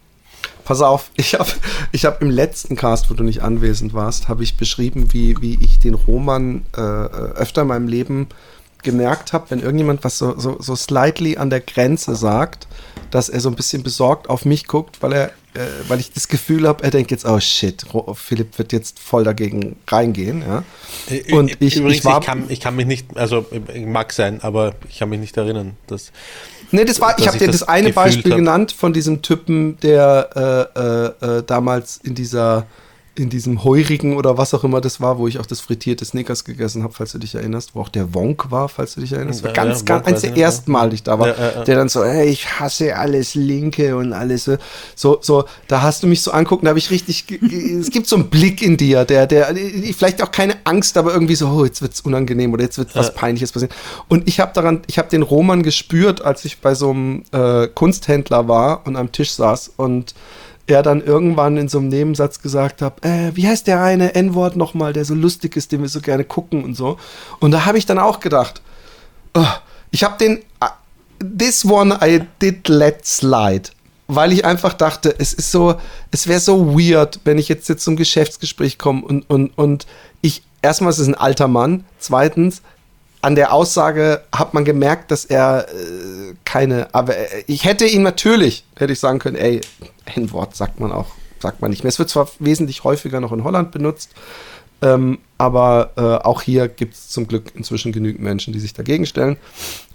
[0.64, 1.52] Pass auf, ich habe
[1.92, 5.56] ich hab im letzten Cast, wo du nicht anwesend warst, habe ich beschrieben, wie, wie
[5.62, 8.26] ich den Roman äh, öfter in meinem Leben
[8.82, 12.66] gemerkt habe, wenn irgendjemand was so, so, so slightly an der Grenze sagt,
[13.12, 15.30] dass er so ein bisschen besorgt auf mich guckt, weil er, äh,
[15.88, 17.84] weil ich das Gefühl habe, er denkt jetzt, oh shit,
[18.14, 20.64] Philipp wird jetzt voll dagegen reingehen, ja.
[21.36, 24.12] Und Ü- ich, Übrigens, ich war, ich, kann, ich kann mich nicht, also äh, mag
[24.12, 25.76] sein, aber ich kann mich nicht erinnern.
[25.86, 26.12] Dass,
[26.72, 28.38] Nee, das war, ich habe dir das das eine Beispiel hab.
[28.38, 30.68] genannt von diesem Typen, der
[31.24, 32.66] äh, äh, äh, damals in dieser
[33.18, 36.44] in diesem Heurigen oder was auch immer das war, wo ich auch das frittierte Snickers
[36.44, 39.42] gegessen habe, falls du dich erinnerst, wo auch der Wonk war, falls du dich erinnerst.
[39.42, 41.28] War Ja, ganz, ja, ganz, eins der ich noch, ersten Mal, die ich da war,
[41.28, 44.56] Ja, der dann so, hey, ich hasse alles Linke und alles so,
[44.94, 47.24] so, so da hast du mich so anguckt, da habe ich richtig,
[47.80, 49.54] es gibt so einen Blick in dir, der, der,
[49.96, 53.14] vielleicht auch keine Angst, aber irgendwie so, oh, jetzt wird's unangenehm oder jetzt wird was
[53.14, 53.74] Peinliches passieren.
[54.08, 57.68] Und ich habe daran, ich habe den Roman gespürt, als ich bei so einem äh,
[57.68, 60.14] Kunsthändler war und am Tisch saß und
[60.66, 64.56] er dann irgendwann in so einem Nebensatz gesagt hat, äh, wie heißt der eine N-Wort
[64.56, 66.98] nochmal, der so lustig ist, den wir so gerne gucken und so.
[67.40, 68.62] Und da habe ich dann auch gedacht,
[69.34, 69.46] oh,
[69.90, 70.72] ich habe den, ah,
[71.20, 73.70] this one I did let slide.
[74.08, 75.74] Weil ich einfach dachte, es ist so,
[76.10, 79.86] es wäre so weird, wenn ich jetzt, jetzt zum Geschäftsgespräch komme und, und, und
[80.20, 82.62] ich, erstmal ist es ein alter Mann, zweitens,
[83.22, 88.02] an der Aussage hat man gemerkt, dass er äh, keine, aber äh, ich hätte ihn
[88.02, 89.60] natürlich, hätte ich sagen können, ey,
[90.14, 91.06] ein Wort sagt man auch,
[91.40, 91.88] sagt man nicht mehr.
[91.88, 94.10] Es wird zwar wesentlich häufiger noch in Holland benutzt,
[94.82, 99.06] ähm, aber äh, auch hier gibt es zum Glück inzwischen genügend Menschen, die sich dagegen
[99.06, 99.36] stellen.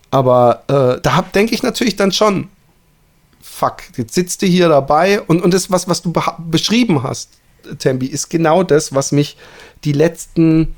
[0.09, 2.49] Aber äh, da denke ich natürlich dann schon,
[3.41, 6.13] fuck, jetzt sitzt du hier dabei und, und das, was, was du
[6.49, 7.29] beschrieben hast,
[7.79, 9.37] Tembi, ist genau das, was mich
[9.83, 10.75] die letzten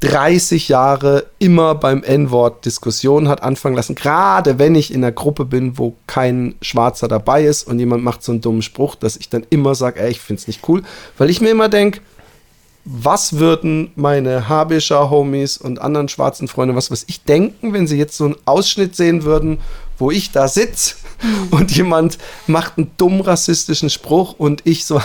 [0.00, 5.44] 30 Jahre immer beim N-Wort Diskussionen hat anfangen lassen, gerade wenn ich in einer Gruppe
[5.44, 9.28] bin, wo kein Schwarzer dabei ist und jemand macht so einen dummen Spruch, dass ich
[9.28, 10.82] dann immer sage, ey, ich find's nicht cool,
[11.18, 12.00] weil ich mir immer denke,
[12.84, 17.98] was würden meine Habischer Homies und anderen schwarzen Freunde, was weiß ich, denken, wenn sie
[17.98, 19.58] jetzt so einen Ausschnitt sehen würden,
[20.00, 20.96] wo ich da sitze
[21.50, 25.00] und jemand macht einen dumm rassistischen Spruch und ich so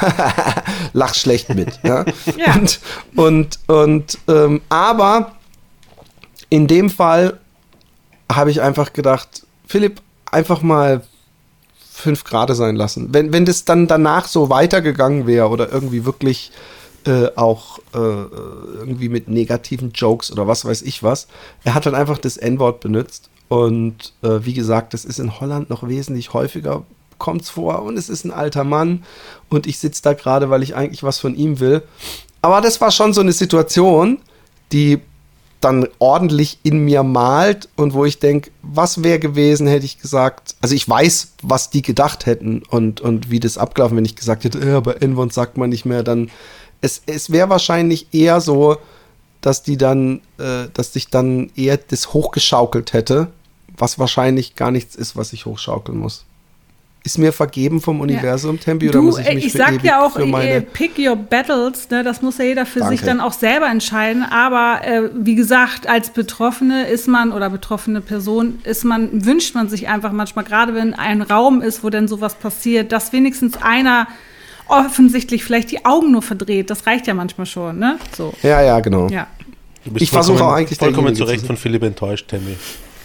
[0.93, 1.79] lach schlecht mit.
[1.83, 2.05] Ja?
[2.37, 2.55] Ja.
[2.55, 2.79] Und,
[3.15, 5.35] und, und ähm, aber
[6.49, 7.39] in dem Fall
[8.31, 11.01] habe ich einfach gedacht, Philipp, einfach mal
[11.91, 13.13] fünf Grad sein lassen.
[13.13, 16.51] Wenn, wenn das dann danach so weitergegangen wäre oder irgendwie wirklich
[17.05, 21.27] äh, auch äh, irgendwie mit negativen Jokes oder was weiß ich was,
[21.63, 25.69] er hat dann einfach das N-Wort benutzt und äh, wie gesagt, das ist in Holland
[25.69, 26.83] noch wesentlich häufiger,
[27.17, 27.83] kommt es vor.
[27.83, 29.03] Und es ist ein alter Mann.
[29.49, 31.83] Und ich sitze da gerade, weil ich eigentlich was von ihm will.
[32.41, 34.19] Aber das war schon so eine Situation,
[34.71, 34.99] die
[35.61, 40.55] dann ordentlich in mir malt und wo ich denke, was wäre gewesen, hätte ich gesagt,
[40.61, 44.43] also ich weiß, was die gedacht hätten und, und wie das abgelaufen, wenn ich gesagt
[44.43, 46.29] hätte, äh, aber N-Wort sagt man nicht mehr, dann
[46.81, 48.77] es, es wäre wahrscheinlich eher so,
[49.45, 53.27] dass die dann, äh, dass sich dann eher das hochgeschaukelt hätte,
[53.77, 56.25] was wahrscheinlich gar nichts ist, was ich hochschaukeln muss.
[57.03, 60.17] Ist mir vergeben vom Universum, Tempi, oder Du, muss ich mich ich sag ja auch,
[60.17, 60.61] meine...
[60.61, 62.03] pick your battles, ne?
[62.03, 63.05] das muss ja jeder für sich Danke.
[63.05, 64.23] dann auch selber entscheiden.
[64.23, 69.69] Aber äh, wie gesagt, als Betroffene ist man oder betroffene Person ist man, wünscht man
[69.69, 74.07] sich einfach manchmal, gerade wenn ein Raum ist, wo denn sowas passiert, dass wenigstens einer
[74.67, 76.69] offensichtlich vielleicht die Augen nur verdreht.
[76.69, 77.97] Das reicht ja manchmal schon, ne?
[78.15, 79.07] So, Ja, ja, genau.
[79.07, 79.27] ja.
[79.83, 82.55] Du bist Ich versuche vollkommen- auch eigentlich vollkommen zu Recht von Philipp enttäuscht, Tammy.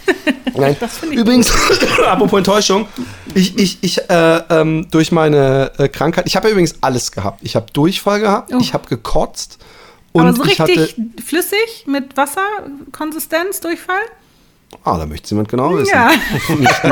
[0.57, 0.75] Nein.
[0.77, 1.53] finde ich Übrigens,
[2.07, 2.89] apropos Enttäuschung,
[3.35, 7.41] ich, ich, ich äh, ähm, durch meine äh, Krankheit, ich habe ja übrigens alles gehabt.
[7.43, 8.59] Ich habe Durchfall gehabt, Oh.
[8.61, 9.59] ich habe gekotzt
[10.13, 11.23] und Aber so ich richtig hatte.
[11.25, 14.01] flüssig mit Wasserkonsistenz, Durchfall?
[14.85, 15.93] Ah, da möchte jemand genau wissen.
[15.93, 16.11] Ja.
[16.49, 16.83] Nicht, nicht,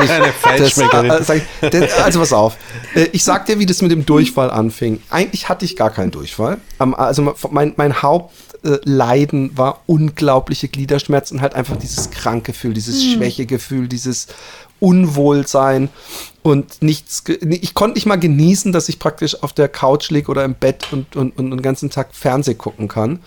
[0.59, 2.57] das, äh, ich, das, also pass auf.
[2.95, 5.01] Äh, Ich sag dir, wie das mit dem Durchfall anfing.
[5.11, 6.59] Eigentlich hatte ich gar keinen Durchfall.
[6.79, 14.26] Also mein, mein Hauptleiden war unglaubliche Gliederschmerzen, halt einfach dieses Krankgefühl, dieses Schwächegefühl, dieses
[14.81, 15.89] Unwohlsein
[16.43, 17.24] und nichts.
[17.41, 20.89] Ich konnte nicht mal genießen, dass ich praktisch auf der Couch liege oder im Bett
[20.93, 23.20] und, und, und den ganzen Tag Fernseh gucken kann.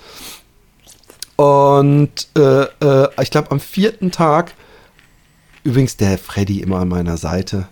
[1.42, 4.54] Und äh, äh, ich glaube, am vierten Tag,
[5.64, 7.68] übrigens der Freddy immer an meiner Seite,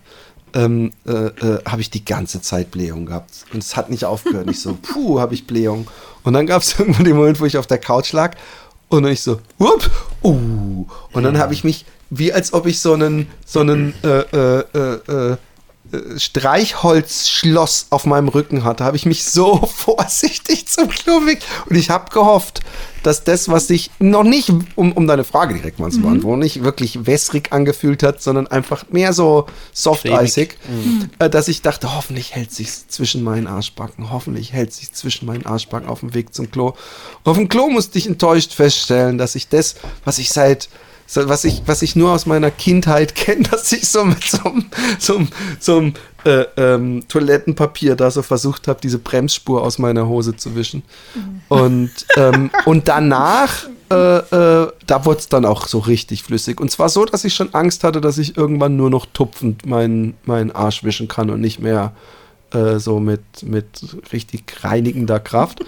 [0.54, 3.30] ähm, äh, äh, habe ich die ganze Zeit Blähung gehabt.
[3.52, 4.50] Und es hat nicht aufgehört.
[4.50, 5.86] Ich so, puh, habe ich Blähung.
[6.24, 8.36] Und dann gab es irgendwann den Moment, wo ich auf der Couch lag
[8.88, 9.88] und dann ich so, whoop,
[10.24, 10.84] uh.
[11.12, 14.64] Und dann habe ich mich, wie als ob ich so einen, so einen äh, äh,
[14.74, 15.36] äh, äh,
[16.16, 21.44] Streichholzschloss auf meinem Rücken hatte, habe ich mich so vorsichtig zum Klo bewegt.
[21.68, 22.60] Und ich habe gehofft,
[23.02, 26.62] dass das, was sich noch nicht, um, um deine Frage direkt mal zu beantworten, nicht
[26.62, 30.56] wirklich wässrig angefühlt hat, sondern einfach mehr so soft-eisig,
[31.18, 35.46] äh, dass ich dachte, hoffentlich hält sich zwischen meinen Arschbacken, hoffentlich hält sich zwischen meinen
[35.46, 36.74] Arschbacken auf dem Weg zum Klo.
[37.24, 40.68] auf dem Klo musste ich enttäuscht feststellen, dass ich das, was ich seit
[41.12, 44.44] so, was ich, was ich nur aus meiner Kindheit kenne, dass ich so mit so
[44.44, 44.64] einem,
[45.00, 45.94] so einem, so einem
[46.24, 50.82] äh, ähm, Toilettenpapier da so versucht habe, diese Bremsspur aus meiner Hose zu wischen.
[51.48, 56.60] Und, ähm, und danach, äh, äh, da wurde es dann auch so richtig flüssig.
[56.60, 60.14] Und zwar so, dass ich schon Angst hatte, dass ich irgendwann nur noch tupfend meinen,
[60.24, 61.92] meinen Arsch wischen kann und nicht mehr
[62.52, 63.66] äh, so mit, mit
[64.12, 65.64] richtig reinigender Kraft.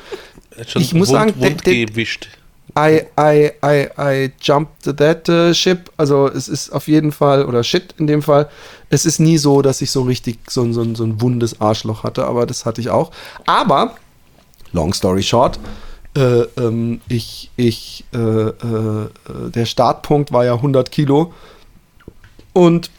[0.68, 2.28] Schon Ich muss wund, sagen, der- wund der- gewischt.
[2.76, 5.90] I, I, I, I jumped that uh, ship.
[5.98, 8.48] Also es ist auf jeden Fall, oder shit in dem Fall,
[8.88, 12.02] es ist nie so, dass ich so richtig so, ein- so, so ein wundes Arschloch
[12.02, 13.10] hatte, aber das hatte ich auch.
[13.46, 13.94] Aber,
[14.72, 15.58] long story short,
[16.16, 19.08] äh, ähm, ich, ich, äh, äh,
[19.50, 21.32] der Startpunkt war ja 100 Kilo
[22.52, 22.90] und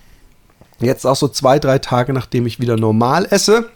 [0.79, 3.69] jetzt auch so zwei, drei Tage, nachdem ich wieder normal esse,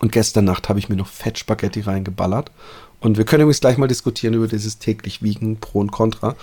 [0.00, 2.52] und gestern Nacht habe ich mir noch Fettspaghetti reingeballert.
[3.00, 6.34] Und wir können übrigens gleich mal diskutieren über dieses täglich Wiegen, Pro und Contra.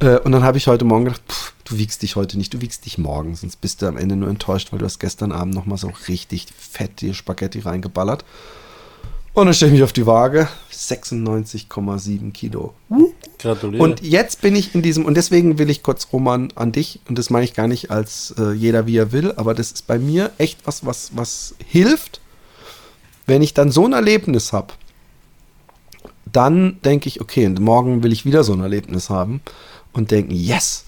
[0.00, 2.60] Äh, und dann habe ich heute Morgen gedacht, pff, du wiegst dich heute nicht, du
[2.60, 5.54] wiegst dich morgen, sonst bist du am Ende nur enttäuscht, weil du hast gestern Abend
[5.54, 8.24] noch mal so richtig fett die Spaghetti reingeballert.
[9.34, 12.72] Und dann stelle ich mich auf die Waage, 96,7 Kilo.
[13.38, 13.82] Gratuliere.
[13.82, 17.18] Und jetzt bin ich in diesem, und deswegen will ich kurz Roman an dich, und
[17.18, 19.98] das meine ich gar nicht als äh, jeder wie er will, aber das ist bei
[19.98, 22.20] mir echt was, was, was hilft,
[23.26, 24.74] wenn ich dann so ein Erlebnis habe.
[26.34, 29.40] Dann denke ich, okay, und morgen will ich wieder so ein Erlebnis haben
[29.92, 30.84] und denken, yes.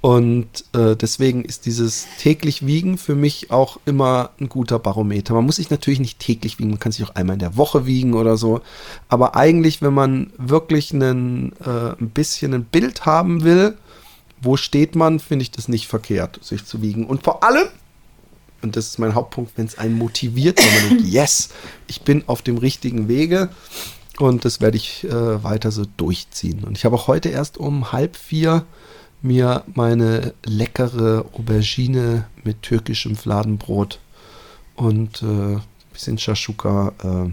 [0.00, 5.34] Und äh, deswegen ist dieses täglich Wiegen für mich auch immer ein guter Barometer.
[5.34, 7.86] Man muss sich natürlich nicht täglich wiegen, man kann sich auch einmal in der Woche
[7.86, 8.60] wiegen oder so.
[9.08, 13.76] Aber eigentlich, wenn man wirklich einen, äh, ein bisschen ein Bild haben will,
[14.42, 17.06] wo steht man, finde ich das nicht verkehrt, sich zu wiegen.
[17.06, 17.66] Und vor allem,
[18.62, 21.48] und das ist mein Hauptpunkt, wenn es einen motiviert, wenn man denkt, yes,
[21.88, 23.48] ich bin auf dem richtigen Wege.
[24.18, 26.64] Und das werde ich äh, weiter so durchziehen.
[26.64, 28.64] Und ich habe auch heute erst um halb vier
[29.22, 33.98] mir meine leckere Aubergine mit türkischem Fladenbrot
[34.76, 35.58] und äh,
[35.92, 37.30] bisschen Shashuka äh,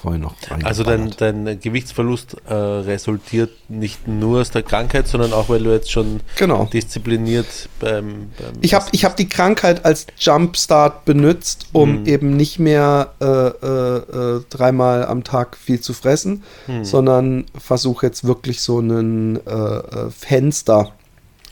[0.00, 5.48] vorher noch Also dein, dein Gewichtsverlust äh, resultiert nicht nur aus der Krankheit, sondern auch,
[5.48, 6.66] weil du jetzt schon Genau.
[6.72, 12.06] diszipliniert beim, beim Ich habe ich hab die Krankheit als Jumpstart benutzt, um Hm.
[12.06, 16.84] eben nicht mehr äh, äh, äh, dreimal am Tag viel zu fressen, Hm.
[16.84, 20.92] sondern versuche jetzt wirklich so ein äh, äh, Fenster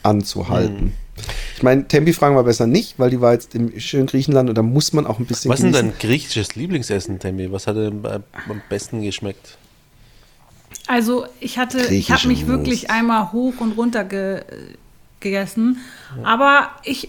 [0.02, 0.78] anzuhalten.
[0.78, 0.92] Hm.
[1.56, 4.56] Ich meine, Tempi fragen wir besser nicht, weil die war jetzt im schönen Griechenland und
[4.56, 7.50] da muss man auch ein bisschen Was ist denn dein griechisches Lieblingsessen, Tammy?
[7.50, 7.92] Was hat dir
[8.48, 9.56] am besten geschmeckt?
[10.86, 12.48] Also ich hatte, ich habe mich Wurst.
[12.48, 14.42] wirklich einmal hoch und runter ge,
[15.20, 15.78] gegessen,
[16.22, 17.08] aber ich,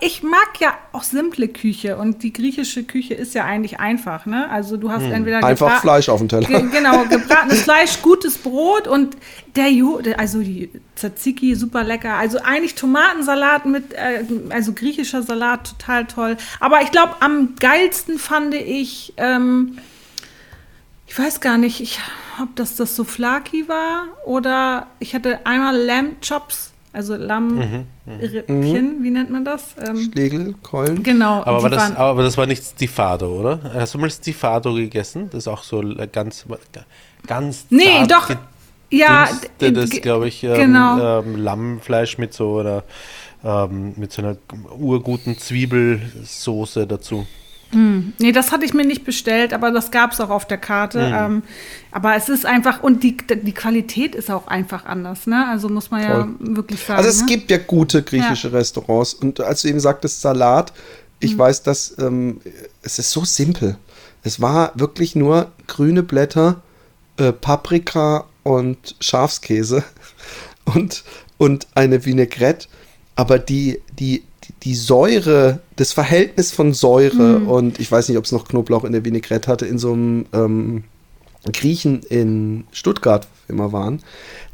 [0.00, 4.50] ich mag ja auch simple Küche und die griechische Küche ist ja eigentlich einfach, ne?
[4.50, 6.46] Also du hast entweder Einfach Fleisch auf dem Teller.
[6.46, 9.16] Ge genau, gebratenes Fleisch, gutes Brot und
[9.56, 12.14] der Jo, also die Tzatziki, super lecker.
[12.14, 16.36] Also eigentlich Tomatensalat mit, äh, also griechischer Salat, total toll.
[16.60, 19.78] Aber ich glaube, am geilsten fand ich, ähm,
[21.06, 21.98] ich weiß gar nicht, ich,
[22.42, 27.86] ob das das Souflaki war oder ich hatte einmal Lamb Chops, also Lammrippchen,
[29.02, 29.74] wie nennt man das?
[29.86, 31.02] Ähm, Schlegel, Keulen.
[31.02, 31.42] genau.
[31.44, 33.60] Aber, das, waren- aber das war nicht Stifado, oder?
[33.74, 35.28] Hast du mal Stifado gegessen?
[35.30, 35.82] Das ist auch so
[36.12, 36.44] ganz,
[37.26, 38.36] ganz Nee, zart doch.
[38.90, 39.24] Ja,
[39.58, 41.20] gedünstetes, ge- glaube ich, ähm, genau.
[41.20, 42.84] ähm, Lammfleisch mit so oder
[43.42, 44.36] ähm, mit so einer
[44.78, 47.26] urguten Zwiebelsoße dazu.
[47.74, 51.00] Nee, das hatte ich mir nicht bestellt, aber das gab es auch auf der Karte.
[51.00, 51.42] Ähm,
[51.90, 55.48] aber es ist einfach, und die, die Qualität ist auch einfach anders, ne?
[55.48, 56.34] Also muss man ja Voll.
[56.40, 56.98] wirklich sagen.
[56.98, 57.26] Also es ne?
[57.26, 60.72] gibt ja gute griechische Restaurants und als du eben sagtest Salat,
[61.20, 62.40] ich weiß, dass ähm,
[62.82, 63.76] es ist so simpel.
[64.22, 66.60] Es war wirklich nur grüne Blätter,
[67.16, 69.84] äh, Paprika und Schafskäse
[70.64, 71.04] und,
[71.38, 72.68] und eine Vinaigrette,
[73.14, 74.24] aber die, die,
[74.64, 78.92] die, Säure, das Verhältnis von Säure und ich weiß nicht, ob es noch Knoblauch in
[78.92, 80.84] der Vinaigrette hatte, in so einem ähm,
[81.52, 84.02] Griechen in Stuttgart, wo wir immer waren,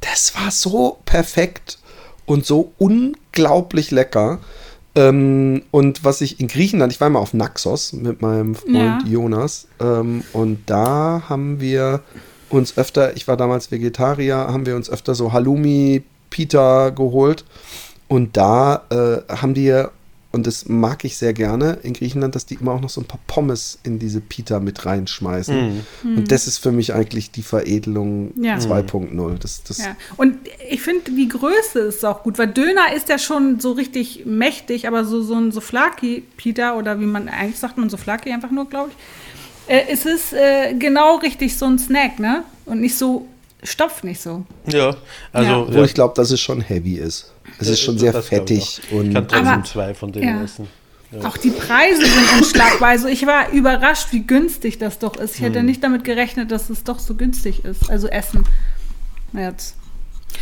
[0.00, 1.78] das war so perfekt
[2.24, 4.38] und so unglaublich lecker.
[4.94, 9.00] Ähm, und was ich in Griechenland, ich war mal auf Naxos mit meinem Freund Ja.
[9.06, 12.00] Jonas ähm, und da haben wir
[12.48, 17.44] uns öfter, ich war damals Vegetarier, haben wir uns öfter so Halloumi, Pita geholt
[18.08, 19.84] und da äh, haben die,
[20.30, 23.06] und das mag ich sehr gerne in Griechenland, dass die immer auch noch so ein
[23.06, 25.84] paar Pommes in diese Pita mit reinschmeißen.
[26.04, 28.58] Und das ist für mich eigentlich die Veredelung Ja.
[28.58, 29.38] 2.0.
[29.38, 29.96] Das, das, Ja.
[30.18, 30.36] Und
[30.68, 34.86] ich finde, die Größe ist auch gut, weil Döner ist ja schon so richtig mächtig,
[34.86, 38.90] aber so, so ein Souflaki-Pita oder wie man eigentlich sagt, man Souflaki einfach nur, glaube
[38.90, 42.44] ich, äh, es ist äh, genau richtig so ein Snack, ne?
[42.66, 43.26] Und nicht so,
[43.62, 44.44] stopft nicht so.
[44.66, 44.96] Ja,
[45.32, 45.58] also Ja.
[45.58, 47.32] Obwohl ich glaube, dass es schon heavy ist.
[47.58, 48.80] Es ist schon sehr das glaub ich fettig.
[48.82, 50.42] Ich kann Und trotzdem Aber- zwei von denen ja.
[50.44, 50.68] essen.
[51.24, 52.90] Auch die Preise sind unschlagbar.
[52.90, 55.36] Also ich war überrascht, wie günstig das doch ist.
[55.36, 57.88] Ich hätte nicht damit gerechnet, dass es doch so günstig ist.
[57.90, 58.44] Also Essen.
[59.32, 59.74] Jetzt.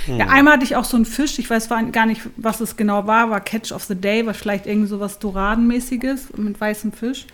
[0.08, 3.06] Ja, einmal hatte ich auch so einen Fisch, ich weiß gar nicht, was es genau
[3.06, 7.26] war, war Catch of the Day, war vielleicht irgendwie sowas Doradenmäßiges mit weißem Fisch.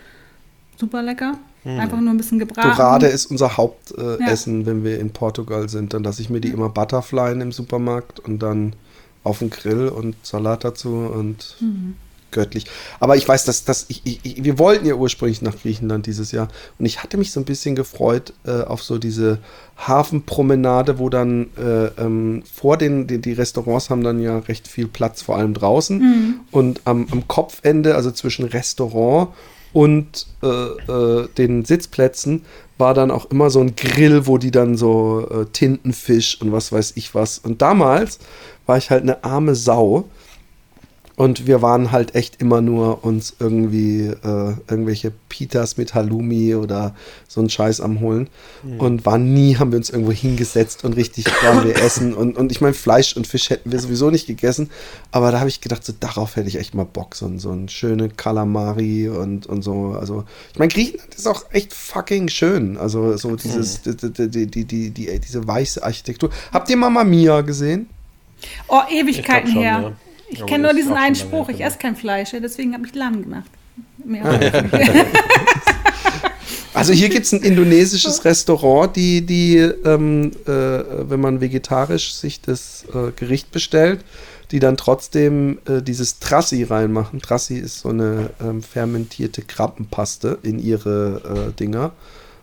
[0.77, 1.33] Super lecker.
[1.65, 2.69] Einfach nur ein bisschen gebraten.
[2.75, 4.65] Dorade ist unser Hauptessen, äh, Ja.
[4.65, 5.93] Wenn wir in Portugal sind.
[5.93, 8.73] Dann lasse ich mir die immer Butterflyen im Supermarkt und dann
[9.23, 11.95] auf den Grill und Salat dazu und Mhm.
[12.31, 12.65] göttlich.
[12.99, 16.47] Aber ich weiß, dass, dass ich, ich, wir wollten ja ursprünglich nach Griechenland dieses Jahr
[16.79, 19.37] und ich hatte mich so ein bisschen gefreut äh, auf so diese
[19.77, 24.87] Hafenpromenade, wo dann äh, ähm, vor den, die, die Restaurants haben dann ja recht viel
[24.87, 26.39] Platz, vor allem draußen.
[26.51, 29.33] Und am, am Kopfende, also zwischen Restaurant und
[30.41, 32.45] äh, äh, den Sitzplätzen
[32.77, 36.71] war dann auch immer so ein Grill, wo die dann so äh, Tintenfisch und was
[36.71, 37.39] weiß ich was.
[37.39, 38.19] Und damals
[38.65, 40.09] war ich halt eine arme Sau.
[41.15, 46.95] Und wir waren halt echt immer nur uns irgendwie äh, irgendwelche Pitas mit Halloumi oder
[47.27, 48.29] so einen Scheiß am holen.
[48.79, 52.15] Und waren nie, haben wir uns irgendwo hingesetzt und richtig waren wir essen.
[52.15, 54.71] Und, und ich meine, Fleisch und Fisch hätten wir sowieso nicht gegessen.
[55.11, 57.13] Aber da habe ich gedacht, so darauf hätte ich echt mal Bock.
[57.13, 59.95] So, ein- so ein schöne Kalamari und, und so.
[59.99, 62.75] Also, ich meine, Griechenland ist auch echt fucking schön.
[62.75, 66.31] Also, so dieses, die, die, die, die, die, die, diese weiße Architektur.
[66.51, 67.87] Habt ihr Mamma Mia gesehen?
[68.67, 69.79] Oh, Ewigkeiten schon, her.
[69.83, 69.91] ja.
[70.33, 73.49] Ich kenne nur diesen einen Spruch, ich esse kein Fleisch, deswegen habe ich Lamm gemacht.
[74.03, 74.23] Mehr
[76.73, 82.41] Also hier gibt es ein indonesisches Restaurant, die, die ähm, äh, wenn man vegetarisch sich
[82.41, 84.03] das äh, Gericht bestellt,
[84.49, 87.21] die dann trotzdem äh, dieses Trassi reinmachen.
[87.21, 91.91] Trassi ist so eine ähm, fermentierte Krabbenpaste in ihre äh, Dinger.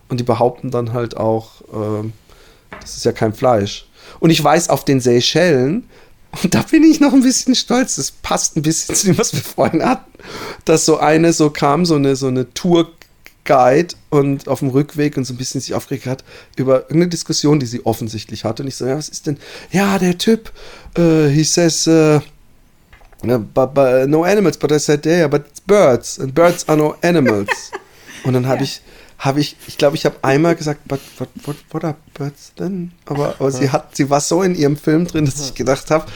[0.08, 2.12] Und die behaupten dann halt auch, ähm,
[2.80, 3.86] das ist ja kein Fleisch.
[4.20, 5.88] Und ich weiß, auf den Seychellen,
[6.42, 9.32] und da bin ich noch ein bisschen stolz, das passt ein bisschen zu dem, was
[9.32, 10.10] wir vorhin hatten,
[10.64, 15.24] dass so eine so kam, so eine, so eine Tourguide und auf dem Rückweg und
[15.24, 16.24] so ein bisschen sich aufgeregt hat
[16.56, 18.62] über irgendeine Diskussion, die sie offensichtlich hatte.
[18.62, 19.38] Und ich so, ja, was ist denn?
[19.72, 20.52] Ja, der Typ,
[20.96, 22.20] äh, he says, uh,
[23.22, 26.94] but, but, no animals, but I said, yeah, but it's birds, and birds are no
[27.02, 27.48] animals.
[28.24, 28.82] und dann habe ich,
[29.20, 32.92] habe ich, ich glaube, ich habe einmal gesagt, but what, what, what are birds then?
[33.04, 36.06] Aber, aber sie hat, sie war so in ihrem Film drin, dass ich gedacht habe,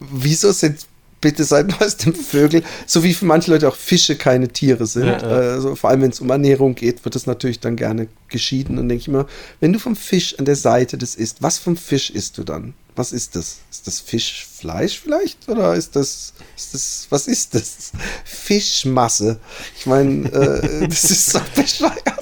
[0.00, 0.86] wieso sind
[1.20, 5.06] bitte seit neuestem Vögel, so wie für manche Leute auch Fische keine Tiere sind.
[5.06, 5.52] Ja, ja.
[5.52, 8.78] Also vor allem, wenn es um Ernährung geht, wird das natürlich dann gerne geschieden.
[8.78, 9.26] Und denke ich immer,
[9.60, 12.74] wenn du vom Fisch an der Seite des isst, was vom Fisch isst du dann?
[12.96, 13.58] Was ist das?
[13.70, 15.48] Ist das Fischfleisch vielleicht?
[15.48, 17.92] Oder ist das, ist das was ist das?
[18.24, 19.38] Fischmasse.
[19.78, 22.17] Ich meine, äh, das ist so bescheuert.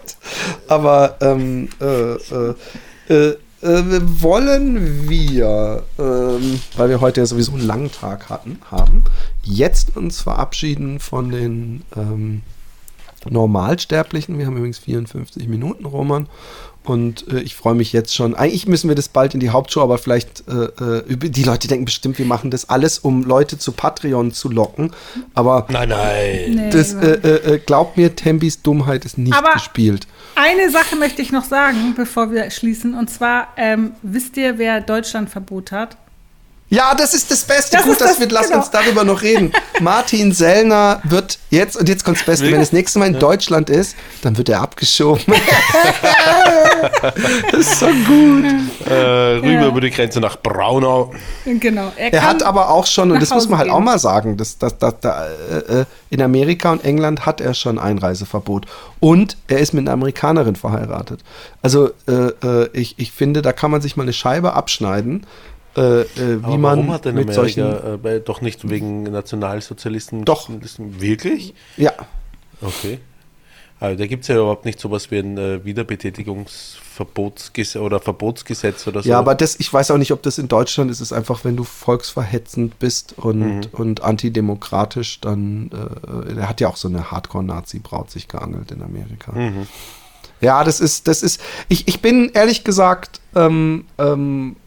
[0.69, 2.55] Aber ähm, äh, äh,
[3.09, 9.05] äh, äh, wollen wir, ähm, weil wir heute ja sowieso einen langen Tag hatten, haben,
[9.43, 12.43] jetzt uns verabschieden von den ähm,
[13.29, 14.39] Normalsterblichen.
[14.39, 16.29] Wir haben übrigens 54 Minuten, Roman.
[16.87, 18.35] Und äh, ich freue mich jetzt schon.
[18.35, 21.85] Eigentlich müssen wir das bald in die Hauptshow, aber vielleicht, äh, äh, die Leute denken
[21.85, 24.93] bestimmt, wir machen das alles, um Leute zu Patreon zu locken.
[25.35, 26.71] Aber Nein, nein.
[26.71, 30.07] Das, äh, äh, äh, glaubt mir, Tembis Dummheit ist nicht Aber- gespielt.
[30.37, 32.95] Eine Sache möchte ich noch sagen, bevor wir schließen.
[32.95, 35.97] Und zwar, ähm, wisst ihr, wer Deutschlandverbot hat?
[36.69, 37.77] Ja, das ist das Beste.
[37.77, 38.59] Das Gut, ist dass das- wir, lass genau.
[38.59, 39.53] uns darüber noch reden.
[39.81, 43.71] Martin Sellner wird jetzt, und jetzt kommt das Beste, wenn das nächste Mal in Deutschland
[43.71, 45.23] ist, dann wird er abgeschoben.
[47.53, 48.45] das ist so gut.
[48.89, 49.67] Äh, rüber Ja.
[49.69, 51.13] über die Grenze nach Braunau.
[51.45, 51.93] Genau.
[51.97, 53.77] Er kann hat aber auch schon, und das muss Hause man halt gehen.
[53.77, 57.55] auch mal sagen, dass, dass, dass, da, äh, äh, in Amerika und England hat er
[57.55, 58.67] schon Einreiseverbot.
[59.01, 61.21] Und er ist mit einer Amerikanerin verheiratet.
[61.63, 62.13] Also äh,
[62.45, 65.27] äh, ich, ich finde, da kann man sich mal eine Scheibe abschneiden,
[65.77, 67.63] äh, äh, wie Aber man warum hat denn mit solchen...
[67.65, 70.25] Amerika, äh, bei- doch nicht wegen Nationalsozialisten?
[70.25, 70.49] Doch.
[70.79, 71.55] Wirklich?
[71.77, 71.93] Ja,
[72.63, 72.99] Okay.
[73.79, 79.03] Also da gibt es ja überhaupt nicht sowas wie ein äh, Wiederbetätigungsverbotsgesetz oder Verbotsgesetz oder
[79.03, 79.09] so.
[79.11, 80.99] Ja, aber das, ich weiß auch nicht, ob das in Deutschland ist.
[81.01, 83.61] Es ist einfach, wenn du volksverhetzend bist und, Mhm.
[83.73, 89.33] und antidemokratisch, dann, äh, er hat ja auch so eine Hardcore-Nazi-Braut sich geangelt in Amerika.
[89.33, 89.67] Mhm.
[90.41, 94.61] Ja, das ist, das ist, ich, ich bin ehrlich gesagt, ähm, ähm, äh,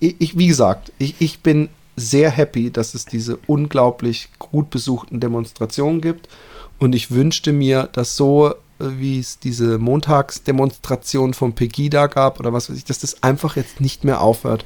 [0.00, 5.20] ich, ich, wie gesagt, ich, ich bin sehr happy, dass es diese unglaublich gut besuchten
[5.20, 6.28] Demonstrationen gibt.
[6.78, 12.52] Und ich wünschte mir, dass so, äh, wie es diese Montagsdemonstration von Pegida gab oder
[12.52, 14.64] was weiß ich, dass das einfach jetzt nicht mehr aufhört.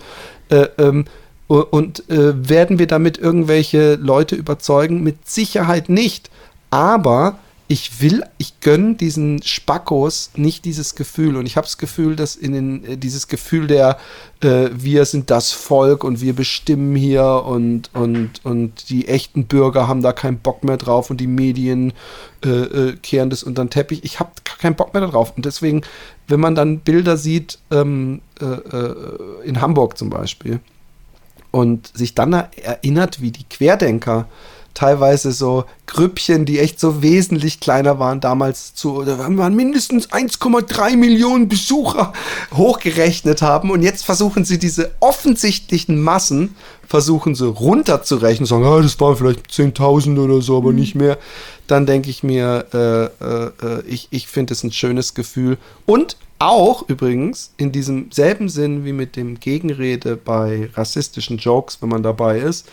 [0.49, 1.05] Äh, ähm,
[1.47, 5.03] und äh, werden wir damit irgendwelche Leute überzeugen?
[5.03, 6.31] Mit Sicherheit nicht.
[6.71, 11.37] Aber ich will, ich gönne diesen Spackos nicht dieses Gefühl.
[11.37, 13.97] Und ich habe das Gefühl, dass in den, äh, dieses Gefühl der,
[14.41, 19.87] äh, wir sind das Volk und wir bestimmen hier und, und, und die echten Bürger
[19.87, 21.93] haben da keinen Bock mehr drauf und die Medien
[22.45, 24.03] äh, äh, kehren das unter den Teppich.
[24.03, 25.37] Ich habe keinen Bock mehr darauf.
[25.37, 25.83] Und deswegen,
[26.27, 30.59] wenn man dann Bilder sieht, ähm, äh, äh, in Hamburg zum Beispiel,
[31.53, 34.27] und sich dann erinnert, wie die Querdenker
[34.81, 40.97] teilweise so Grüppchen, die echt so wesentlich kleiner waren damals zu, da waren mindestens 1,3
[40.97, 42.15] Millionen Besucher
[42.55, 43.71] hochgerechnet haben.
[43.71, 46.55] Und jetzt versuchen sie diese offensichtlichen Massen
[46.87, 51.19] versuchen sie runterzurechnen, sagen, ah, das waren vielleicht 10.000 oder so, aber nicht mehr.
[51.67, 55.59] Dann denke ich mir, äh, äh, ich, ich finde es ein schönes Gefühl.
[55.85, 61.91] Und auch übrigens in diesem selben Sinn wie mit dem Gegenrede bei rassistischen Jokes, wenn
[61.91, 62.67] man dabei ist,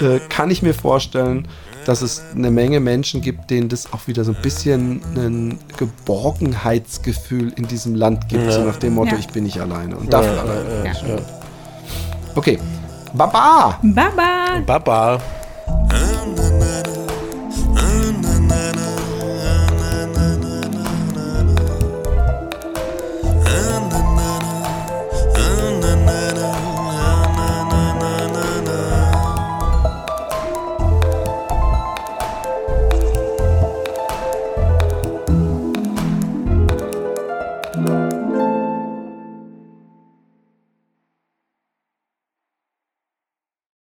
[0.00, 1.48] äh, kann ich mir vorstellen,
[1.84, 7.52] dass es eine Menge Menschen gibt, denen das auch wieder so ein bisschen ein Geborgenheitsgefühl
[7.56, 9.18] in diesem Land gibt, so nach dem Motto, Ja.
[9.18, 10.84] ich bin nicht alleine und dafür alleine.
[10.86, 11.16] Ja.
[12.34, 12.58] Okay,
[13.14, 13.78] Baba!
[13.82, 14.60] Baba!
[14.66, 15.20] Baba.